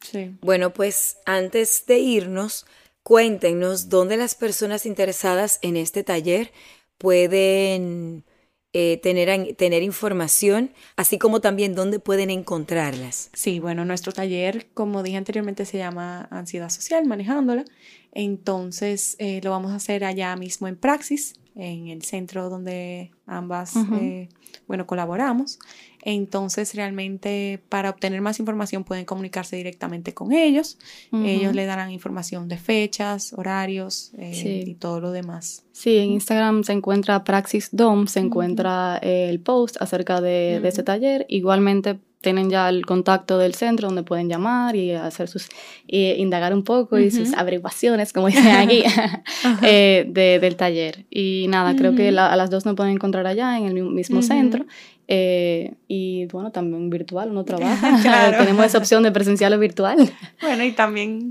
sí. 0.00 0.34
Bueno, 0.40 0.70
pues 0.70 1.18
antes 1.24 1.84
de 1.86 1.98
irnos, 1.98 2.66
Cuéntenos 3.10 3.88
dónde 3.88 4.16
las 4.16 4.36
personas 4.36 4.86
interesadas 4.86 5.58
en 5.62 5.76
este 5.76 6.04
taller 6.04 6.52
pueden 6.96 8.24
eh, 8.72 9.00
tener, 9.02 9.56
tener 9.56 9.82
información, 9.82 10.70
así 10.94 11.18
como 11.18 11.40
también 11.40 11.74
dónde 11.74 11.98
pueden 11.98 12.30
encontrarlas. 12.30 13.30
Sí, 13.32 13.58
bueno, 13.58 13.84
nuestro 13.84 14.12
taller, 14.12 14.68
como 14.74 15.02
dije 15.02 15.16
anteriormente, 15.16 15.64
se 15.64 15.78
llama 15.78 16.28
Ansiedad 16.30 16.68
Social, 16.68 17.04
manejándola. 17.04 17.64
Entonces, 18.12 19.16
eh, 19.18 19.40
lo 19.42 19.50
vamos 19.50 19.72
a 19.72 19.76
hacer 19.76 20.04
allá 20.04 20.36
mismo 20.36 20.68
en 20.68 20.76
Praxis, 20.76 21.34
en 21.60 21.88
el 21.88 22.02
centro 22.02 22.48
donde 22.48 23.10
ambas, 23.26 23.76
eh, 24.00 24.28
bueno, 24.66 24.86
colaboramos. 24.86 25.58
Entonces, 26.02 26.74
realmente 26.74 27.62
para 27.68 27.90
obtener 27.90 28.22
más 28.22 28.40
información 28.40 28.84
pueden 28.84 29.04
comunicarse 29.04 29.56
directamente 29.56 30.14
con 30.14 30.32
ellos. 30.32 30.78
Ellos 31.12 31.54
le 31.54 31.66
darán 31.66 31.90
información 31.90 32.48
de 32.48 32.56
fechas, 32.56 33.34
horarios 33.34 34.12
eh, 34.16 34.64
y 34.66 34.74
todo 34.74 35.00
lo 35.00 35.12
demás. 35.12 35.64
Sí, 35.72 35.98
en 35.98 36.12
Instagram 36.12 36.64
se 36.64 36.72
encuentra 36.72 37.22
Praxis 37.24 37.68
Dom, 37.72 38.06
se 38.06 38.20
encuentra 38.20 38.96
el 39.02 39.40
post 39.40 39.76
acerca 39.80 40.22
de, 40.22 40.60
de 40.60 40.68
ese 40.68 40.82
taller. 40.82 41.26
Igualmente 41.28 41.98
tienen 42.20 42.50
ya 42.50 42.68
el 42.68 42.84
contacto 42.84 43.38
del 43.38 43.54
centro 43.54 43.88
donde 43.88 44.02
pueden 44.02 44.28
llamar 44.28 44.76
y 44.76 44.92
hacer 44.92 45.28
sus, 45.28 45.48
indagar 45.86 46.52
un 46.52 46.64
poco 46.64 46.98
y 46.98 47.10
sus 47.10 47.32
averiguaciones, 47.32 48.12
como 48.12 48.26
dicen 48.26 48.48
aquí, 48.48 48.82
eh, 49.62 50.38
del 50.40 50.56
taller. 50.56 51.06
Y 51.10 51.46
nada, 51.48 51.74
creo 51.76 51.94
que 51.94 52.08
a 52.08 52.36
las 52.36 52.50
dos 52.50 52.66
nos 52.66 52.76
pueden 52.76 52.94
encontrar 52.94 53.26
allá 53.26 53.58
en 53.58 53.66
el 53.66 53.74
mismo 53.84 54.22
centro. 54.22 54.66
Eh, 55.12 55.74
y 55.88 56.26
bueno, 56.26 56.52
también 56.52 56.88
virtual, 56.88 57.30
uno 57.30 57.44
trabaja. 57.44 58.36
Tenemos 58.38 58.64
esa 58.64 58.78
opción 58.78 59.02
de 59.02 59.10
presencial 59.10 59.52
o 59.52 59.58
virtual. 59.58 60.08
Bueno, 60.40 60.62
y 60.62 60.72
también 60.72 61.30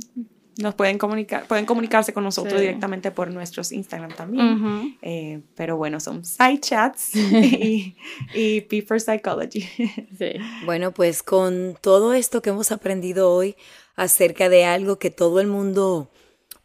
nos 0.61 0.75
pueden 0.75 0.97
comunicar, 0.97 1.47
pueden 1.47 1.65
comunicarse 1.65 2.13
con 2.13 2.23
nosotros 2.23 2.59
directamente 2.59 3.11
por 3.11 3.31
nuestros 3.31 3.71
Instagram 3.71 4.13
también. 4.13 4.97
Eh, 5.01 5.41
pero 5.55 5.77
bueno, 5.77 5.99
son 5.99 6.25
side 6.25 6.59
chats 6.59 7.15
y, 7.15 7.95
y 8.33 8.61
P 8.61 8.81
for 8.81 8.99
Psychology. 8.99 9.67
Sí. 10.17 10.33
Bueno, 10.65 10.91
pues 10.91 11.23
con 11.23 11.77
todo 11.79 12.13
esto 12.13 12.41
que 12.41 12.49
hemos 12.49 12.71
aprendido 12.71 13.31
hoy 13.31 13.55
acerca 13.95 14.49
de 14.49 14.65
algo 14.65 14.99
que 14.99 15.11
todo 15.11 15.39
el 15.39 15.47
mundo 15.47 16.09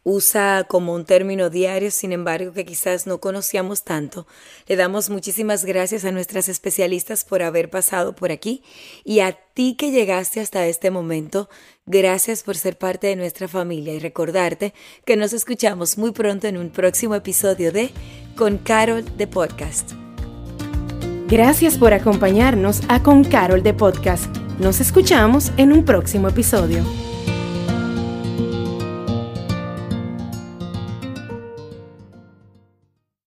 usa 0.05 0.65
como 0.69 0.93
un 0.93 1.03
término 1.03 1.49
diario, 1.49 1.89
sin 1.89 2.13
embargo, 2.13 2.53
que 2.53 2.63
quizás 2.63 3.07
no 3.07 3.19
conocíamos 3.19 3.83
tanto. 3.83 4.27
Le 4.67 4.75
damos 4.75 5.09
muchísimas 5.09 5.65
gracias 5.65 6.05
a 6.05 6.11
nuestras 6.11 6.47
especialistas 6.47 7.25
por 7.25 7.41
haber 7.41 7.71
pasado 7.71 8.15
por 8.15 8.31
aquí 8.31 8.63
y 9.03 9.19
a 9.19 9.33
ti 9.33 9.75
que 9.75 9.91
llegaste 9.91 10.39
hasta 10.39 10.67
este 10.67 10.91
momento, 10.91 11.49
gracias 11.87 12.43
por 12.43 12.55
ser 12.55 12.77
parte 12.77 13.07
de 13.07 13.15
nuestra 13.15 13.47
familia 13.47 13.95
y 13.95 13.99
recordarte 13.99 14.73
que 15.05 15.17
nos 15.17 15.33
escuchamos 15.33 15.97
muy 15.97 16.11
pronto 16.11 16.47
en 16.47 16.57
un 16.57 16.69
próximo 16.69 17.15
episodio 17.15 17.71
de 17.71 17.89
Con 18.37 18.59
Carol 18.59 19.03
de 19.17 19.25
Podcast. 19.25 19.93
Gracias 21.27 21.79
por 21.79 21.93
acompañarnos 21.93 22.81
a 22.89 23.01
Con 23.01 23.23
Carol 23.23 23.63
de 23.63 23.73
Podcast. 23.73 24.27
Nos 24.59 24.79
escuchamos 24.79 25.51
en 25.57 25.73
un 25.73 25.83
próximo 25.83 26.29
episodio. 26.29 26.83